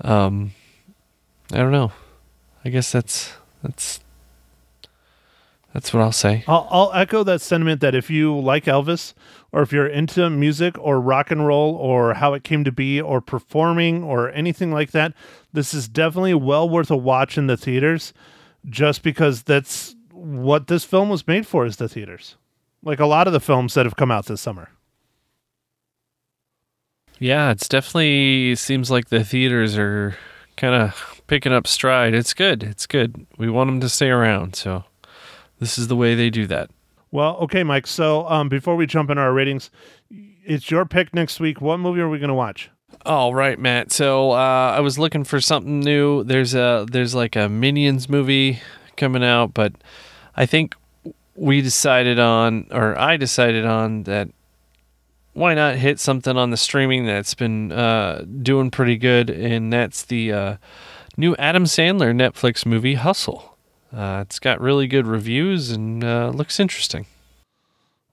Um, 0.00 0.52
I 1.52 1.58
don't 1.58 1.72
know. 1.72 1.92
I 2.64 2.70
guess 2.70 2.90
that's 2.90 3.34
that's 3.62 4.00
that's 5.72 5.92
what 5.92 6.02
I'll 6.02 6.12
say. 6.12 6.44
I'll, 6.48 6.66
I'll 6.70 6.92
echo 6.94 7.22
that 7.24 7.40
sentiment 7.40 7.80
that 7.80 7.94
if 7.94 8.10
you 8.10 8.38
like 8.38 8.64
Elvis, 8.64 9.14
or 9.52 9.62
if 9.62 9.72
you're 9.72 9.86
into 9.86 10.28
music 10.30 10.76
or 10.78 11.00
rock 11.00 11.30
and 11.30 11.46
roll 11.46 11.74
or 11.74 12.14
how 12.14 12.34
it 12.34 12.44
came 12.44 12.64
to 12.64 12.72
be 12.72 13.00
or 13.00 13.20
performing 13.20 14.02
or 14.02 14.30
anything 14.30 14.70
like 14.72 14.92
that, 14.92 15.12
this 15.52 15.74
is 15.74 15.88
definitely 15.88 16.34
well 16.34 16.68
worth 16.68 16.90
a 16.90 16.96
watch 16.96 17.36
in 17.36 17.46
the 17.46 17.56
theaters 17.56 18.12
just 18.68 19.02
because 19.02 19.42
that's 19.42 19.96
what 20.12 20.66
this 20.66 20.84
film 20.84 21.08
was 21.08 21.26
made 21.26 21.46
for 21.46 21.64
is 21.66 21.76
the 21.76 21.88
theaters. 21.88 22.36
Like 22.82 23.00
a 23.00 23.06
lot 23.06 23.26
of 23.26 23.32
the 23.32 23.40
films 23.40 23.74
that 23.74 23.86
have 23.86 23.96
come 23.96 24.10
out 24.10 24.26
this 24.26 24.40
summer. 24.40 24.70
Yeah, 27.18 27.50
it's 27.50 27.68
definitely 27.68 28.54
seems 28.54 28.90
like 28.90 29.08
the 29.08 29.24
theaters 29.24 29.76
are 29.76 30.16
kind 30.56 30.74
of 30.74 31.20
picking 31.26 31.52
up 31.52 31.66
stride. 31.66 32.14
It's 32.14 32.32
good. 32.34 32.62
It's 32.62 32.86
good. 32.86 33.26
We 33.36 33.50
want 33.50 33.68
them 33.68 33.80
to 33.80 33.88
stay 33.88 34.08
around, 34.08 34.56
so 34.56 34.84
this 35.60 35.78
is 35.78 35.88
the 35.88 35.96
way 35.96 36.14
they 36.14 36.30
do 36.30 36.46
that. 36.48 36.70
Well, 37.12 37.36
okay, 37.36 37.62
Mike. 37.62 37.86
So 37.86 38.28
um, 38.28 38.48
before 38.48 38.76
we 38.76 38.86
jump 38.86 39.10
into 39.10 39.22
our 39.22 39.32
ratings, 39.32 39.70
it's 40.44 40.70
your 40.70 40.84
pick 40.84 41.14
next 41.14 41.38
week. 41.40 41.60
What 41.60 41.78
movie 41.78 42.00
are 42.00 42.08
we 42.08 42.18
going 42.18 42.28
to 42.28 42.34
watch? 42.34 42.70
All 43.06 43.34
right, 43.34 43.58
Matt. 43.58 43.92
So 43.92 44.32
uh, 44.32 44.74
I 44.76 44.80
was 44.80 44.98
looking 44.98 45.24
for 45.24 45.40
something 45.40 45.80
new. 45.80 46.24
There's 46.24 46.54
a 46.54 46.86
there's 46.90 47.14
like 47.14 47.36
a 47.36 47.48
Minions 47.48 48.08
movie 48.08 48.60
coming 48.96 49.24
out, 49.24 49.54
but 49.54 49.72
I 50.36 50.46
think 50.46 50.74
we 51.34 51.62
decided 51.62 52.18
on, 52.18 52.66
or 52.70 52.98
I 52.98 53.16
decided 53.16 53.64
on 53.64 54.04
that. 54.04 54.28
Why 55.32 55.54
not 55.54 55.76
hit 55.76 56.00
something 56.00 56.36
on 56.36 56.50
the 56.50 56.56
streaming 56.56 57.06
that's 57.06 57.34
been 57.34 57.70
uh, 57.70 58.24
doing 58.42 58.70
pretty 58.70 58.96
good, 58.96 59.30
and 59.30 59.72
that's 59.72 60.02
the 60.04 60.32
uh, 60.32 60.56
new 61.16 61.36
Adam 61.36 61.64
Sandler 61.64 62.12
Netflix 62.12 62.66
movie 62.66 62.94
Hustle. 62.94 63.49
Uh, 63.92 64.22
it's 64.26 64.38
got 64.38 64.60
really 64.60 64.86
good 64.86 65.06
reviews 65.06 65.70
and 65.70 66.04
uh, 66.04 66.30
looks 66.34 66.60
interesting. 66.60 67.06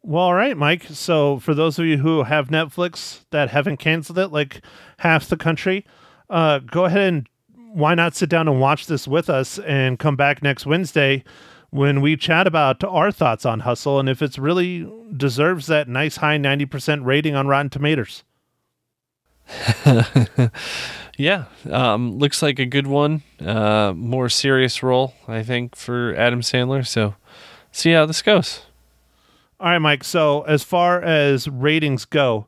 Well, 0.01 0.23
all 0.23 0.33
right, 0.33 0.55
Mike. 0.55 0.83
So, 0.83 1.39
for 1.39 1.53
those 1.53 1.77
of 1.77 1.85
you 1.85 1.97
who 1.97 2.23
have 2.23 2.47
Netflix 2.47 3.25
that 3.31 3.49
haven't 3.49 3.77
canceled 3.77 4.17
it, 4.17 4.29
like 4.29 4.61
half 4.99 5.27
the 5.27 5.37
country, 5.37 5.85
uh, 6.29 6.59
go 6.59 6.85
ahead 6.85 7.13
and 7.13 7.29
why 7.73 7.93
not 7.93 8.15
sit 8.15 8.29
down 8.29 8.47
and 8.47 8.59
watch 8.59 8.87
this 8.87 9.07
with 9.07 9.29
us 9.29 9.59
and 9.59 9.99
come 9.99 10.15
back 10.15 10.41
next 10.41 10.65
Wednesday 10.65 11.23
when 11.69 12.01
we 12.01 12.15
chat 12.15 12.47
about 12.47 12.83
our 12.83 13.11
thoughts 13.11 13.45
on 13.45 13.61
Hustle 13.61 13.99
and 13.99 14.07
if 14.07 14.21
it's 14.21 14.39
really 14.39 14.89
deserves 15.15 15.67
that 15.67 15.87
nice 15.87 16.17
high 16.17 16.37
90% 16.37 17.05
rating 17.05 17.35
on 17.35 17.47
Rotten 17.47 17.69
Tomatoes. 17.69 18.23
Yeah, 21.17 21.45
um, 21.71 22.19
looks 22.19 22.43
like 22.43 22.59
a 22.59 22.65
good 22.65 22.85
one. 22.85 23.23
Uh, 23.43 23.91
more 23.95 24.29
serious 24.29 24.83
role, 24.83 25.15
I 25.27 25.41
think, 25.41 25.75
for 25.75 26.13
Adam 26.15 26.41
Sandler. 26.41 26.85
So, 26.85 27.15
see 27.71 27.91
how 27.91 28.05
this 28.05 28.21
goes. 28.21 28.61
All 29.59 29.71
right, 29.71 29.79
Mike. 29.79 30.03
So, 30.03 30.43
as 30.43 30.61
far 30.61 31.01
as 31.01 31.47
ratings 31.47 32.05
go, 32.05 32.45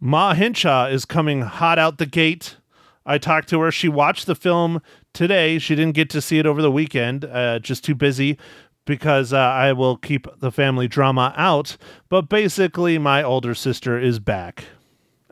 Ma 0.00 0.34
Hinshaw 0.34 0.86
is 0.86 1.06
coming 1.06 1.40
hot 1.40 1.78
out 1.78 1.96
the 1.96 2.04
gate. 2.04 2.58
I 3.06 3.16
talked 3.16 3.48
to 3.48 3.60
her. 3.60 3.70
She 3.70 3.88
watched 3.88 4.26
the 4.26 4.34
film 4.34 4.82
today. 5.14 5.58
She 5.58 5.74
didn't 5.74 5.94
get 5.94 6.10
to 6.10 6.20
see 6.20 6.38
it 6.38 6.44
over 6.44 6.60
the 6.60 6.70
weekend, 6.70 7.24
uh, 7.24 7.58
just 7.58 7.84
too 7.84 7.94
busy 7.94 8.36
because 8.84 9.32
uh, 9.32 9.38
I 9.38 9.72
will 9.72 9.96
keep 9.96 10.26
the 10.40 10.52
family 10.52 10.88
drama 10.88 11.32
out. 11.38 11.78
But 12.10 12.28
basically, 12.28 12.98
my 12.98 13.22
older 13.22 13.54
sister 13.54 13.98
is 13.98 14.18
back 14.18 14.64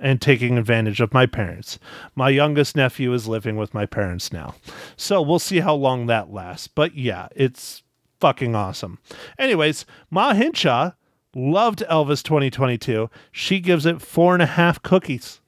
and 0.03 0.21
taking 0.21 0.59
advantage 0.59 1.01
of 1.01 1.15
my 1.15 1.25
parents. 1.25 1.79
My 2.17 2.29
youngest 2.29 2.77
nephew 2.77 3.15
is 3.15 3.29
living 3.29 3.57
with 3.57 3.73
my 3.73 3.87
parents 3.87 4.33
now. 4.33 4.57
So 4.97 5.23
we'll 5.23 5.39
see 5.39 5.61
how 5.61 5.75
long 5.75 6.07
that 6.07 6.33
lasts. 6.33 6.67
But 6.67 6.97
yeah, 6.97 7.29
it's 7.37 7.85
fucking 8.21 8.55
awesome. 8.57 8.99
Anyways, 9.39 9.87
Ma 10.11 10.35
Hinshaw 10.35 10.91
loved 11.37 11.85
Elvis 11.89 12.23
2022. 12.25 13.09
She 13.31 13.61
gives 13.61 13.87
it 13.87 14.03
four 14.03 14.35
and 14.35 14.43
a 14.43 14.47
half 14.47 14.83
cookies. 14.83 15.41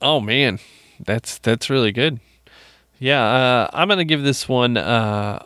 Oh 0.00 0.20
man, 0.20 0.58
that's 0.98 1.38
that's 1.38 1.68
really 1.68 1.92
good. 1.92 2.20
Yeah, 2.98 3.22
uh, 3.22 3.70
I'm 3.72 3.88
gonna 3.88 4.04
give 4.04 4.22
this 4.22 4.48
one. 4.48 4.78
Uh, 4.78 5.44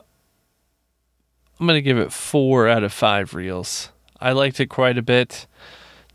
I'm 1.58 1.66
gonna 1.66 1.80
give 1.80 1.98
it 1.98 2.12
four 2.12 2.68
out 2.68 2.84
of 2.84 2.92
five 2.92 3.34
reels. 3.34 3.90
I 4.20 4.32
liked 4.32 4.60
it 4.60 4.66
quite 4.66 4.96
a 4.96 5.02
bit 5.02 5.46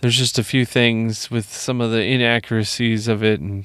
there's 0.04 0.18
just 0.18 0.38
a 0.38 0.44
few 0.44 0.66
things 0.66 1.32
with 1.32 1.50
some 1.50 1.80
of 1.80 1.90
the 1.92 2.04
inaccuracies 2.04 3.08
of 3.08 3.24
it 3.24 3.40
and 3.40 3.64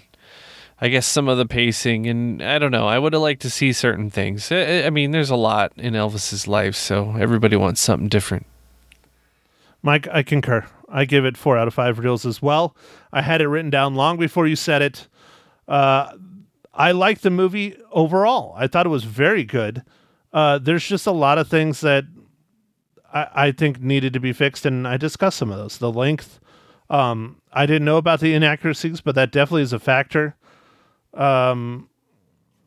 I 0.80 0.86
guess 0.86 1.04
some 1.04 1.28
of 1.28 1.36
the 1.36 1.46
pacing 1.46 2.06
and 2.06 2.40
I 2.40 2.60
don't 2.60 2.70
know. 2.70 2.86
I 2.86 2.96
would 2.96 3.12
have 3.12 3.22
liked 3.22 3.42
to 3.42 3.50
see 3.50 3.72
certain 3.72 4.08
things. 4.08 4.52
I, 4.52 4.84
I 4.84 4.90
mean, 4.90 5.10
there's 5.10 5.30
a 5.30 5.36
lot 5.36 5.72
in 5.76 5.94
Elvis's 5.94 6.46
life, 6.46 6.76
so 6.76 7.16
everybody 7.18 7.56
wants 7.56 7.80
something 7.80 8.08
different. 8.08 8.46
Mike, 9.82 10.06
I 10.12 10.22
concur. 10.22 10.64
I 10.88 11.06
give 11.06 11.24
it 11.24 11.36
four 11.36 11.58
out 11.58 11.66
of 11.66 11.74
five 11.74 11.98
reels 11.98 12.24
as 12.24 12.40
well. 12.40 12.76
I 13.12 13.22
had 13.22 13.40
it 13.40 13.48
written 13.48 13.70
down 13.70 13.96
long 13.96 14.16
before 14.16 14.46
you 14.46 14.54
said 14.54 14.80
it. 14.80 15.08
Uh, 15.66 16.12
I 16.72 16.92
liked 16.92 17.22
the 17.22 17.30
movie 17.30 17.76
overall. 17.90 18.54
I 18.56 18.68
thought 18.68 18.86
it 18.86 18.90
was 18.90 19.02
very 19.02 19.42
good. 19.42 19.82
Uh, 20.32 20.58
there's 20.58 20.86
just 20.86 21.08
a 21.08 21.12
lot 21.12 21.38
of 21.38 21.48
things 21.48 21.80
that 21.80 22.04
I, 23.18 23.46
I 23.48 23.52
think 23.52 23.80
needed 23.80 24.12
to 24.12 24.20
be 24.20 24.32
fixed, 24.32 24.66
and 24.66 24.86
I 24.86 24.96
discussed 24.96 25.38
some 25.38 25.50
of 25.50 25.58
those. 25.58 25.78
The 25.78 25.92
length, 25.92 26.40
um, 26.90 27.40
I 27.52 27.66
didn't 27.66 27.84
know 27.84 27.96
about 27.96 28.20
the 28.20 28.34
inaccuracies, 28.34 29.00
but 29.00 29.14
that 29.14 29.32
definitely 29.32 29.62
is 29.62 29.72
a 29.72 29.78
factor. 29.78 30.36
Um, 31.14 31.88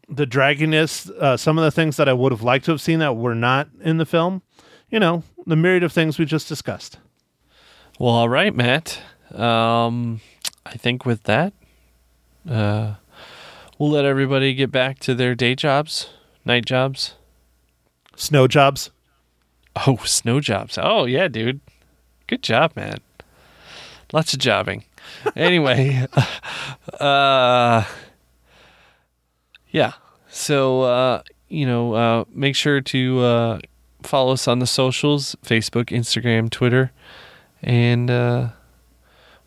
the 0.10 0.26
dragginess, 0.26 1.10
uh, 1.10 1.38
some 1.38 1.58
of 1.58 1.64
the 1.64 1.72
things 1.72 1.98
that 1.98 2.10
I 2.10 2.14
would 2.14 2.32
have 2.32 2.44
liked 2.44 2.66
to 2.66 2.72
have 2.72 2.82
seen 2.82 3.00
that 3.00 3.16
were 3.16 3.36
not 3.36 3.70
in 3.82 3.98
the 3.98 4.06
film. 4.06 4.42
You 4.90 5.00
know, 5.00 5.24
the 5.46 5.56
myriad 5.56 5.84
of 5.84 5.94
things 5.94 6.20
we 6.20 6.26
just 6.26 6.50
discussed. 6.50 7.00
Well, 8.00 8.12
all 8.14 8.30
right, 8.30 8.54
Matt. 8.54 9.00
um, 9.34 10.20
I 10.66 10.74
think 10.74 11.06
with 11.06 11.24
that, 11.24 11.54
uh, 12.50 12.96
we'll 13.78 13.92
let 13.92 14.06
everybody 14.06 14.54
get 14.54 14.72
back 14.72 15.00
to 15.00 15.16
their 15.16 15.34
day 15.34 15.56
jobs, 15.56 16.10
night 16.44 16.66
jobs. 16.66 17.16
Snow 18.18 18.48
jobs. 18.48 18.92
Oh, 19.76 19.98
snow 20.04 20.40
jobs. 20.40 20.78
Oh, 20.82 21.06
yeah, 21.06 21.28
dude. 21.28 21.62
Good 22.28 22.44
job, 22.44 22.74
man. 22.76 23.00
Lots 24.14 24.34
of 24.34 24.40
jobbing. 24.40 24.84
Anyway, 25.36 26.08
uh, 27.00 27.84
yeah. 29.70 29.94
So, 30.30 30.82
uh, 30.82 31.22
you 31.50 31.66
know, 31.66 31.94
uh, 31.94 32.24
make 32.34 32.56
sure 32.56 32.82
to 32.82 33.20
uh, 33.20 33.60
follow 34.04 34.34
us 34.34 34.48
on 34.48 34.60
the 34.60 34.68
socials 34.68 35.36
Facebook, 35.44 35.86
Instagram, 35.86 36.50
Twitter. 36.50 36.92
And 37.64 38.10
uh, 38.10 38.50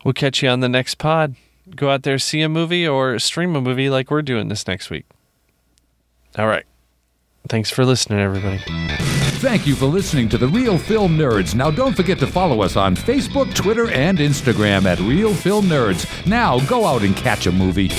we'll 0.03 0.13
catch 0.13 0.41
you 0.41 0.49
on 0.49 0.59
the 0.61 0.69
next 0.69 0.95
pod. 0.95 1.35
Go 1.75 1.89
out 1.89 2.03
there, 2.03 2.19
see 2.19 2.41
a 2.41 2.49
movie 2.49 2.87
or 2.87 3.17
stream 3.19 3.55
a 3.55 3.61
movie 3.61 3.89
like 3.89 4.11
we're 4.11 4.21
doing 4.21 4.47
this 4.49 4.67
next 4.67 4.89
week. 4.89 5.05
All 6.37 6.47
right. 6.47 6.65
Thanks 7.47 7.69
for 7.69 7.85
listening, 7.85 8.19
everybody. 8.19 9.14
Thank 9.39 9.67
you 9.67 9.75
for 9.75 9.85
listening 9.85 10.29
to 10.29 10.37
the 10.37 10.47
Real 10.47 10.77
Film 10.77 11.17
Nerds. 11.17 11.53
Now, 11.55 11.69
don't 11.69 11.95
forget 11.95 12.17
to 12.19 12.27
follow 12.27 12.61
us 12.61 12.75
on 12.75 12.95
Facebook, 12.95 13.53
Twitter, 13.53 13.91
and 13.91 14.17
Instagram 14.17 14.85
at 14.85 14.99
Real 14.99 15.33
Film 15.33 15.65
Nerds. 15.65 16.25
Now, 16.25 16.59
go 16.61 16.85
out 16.85 17.03
and 17.03 17.15
catch 17.15 17.45
a 17.45 17.51
movie. 17.51 17.89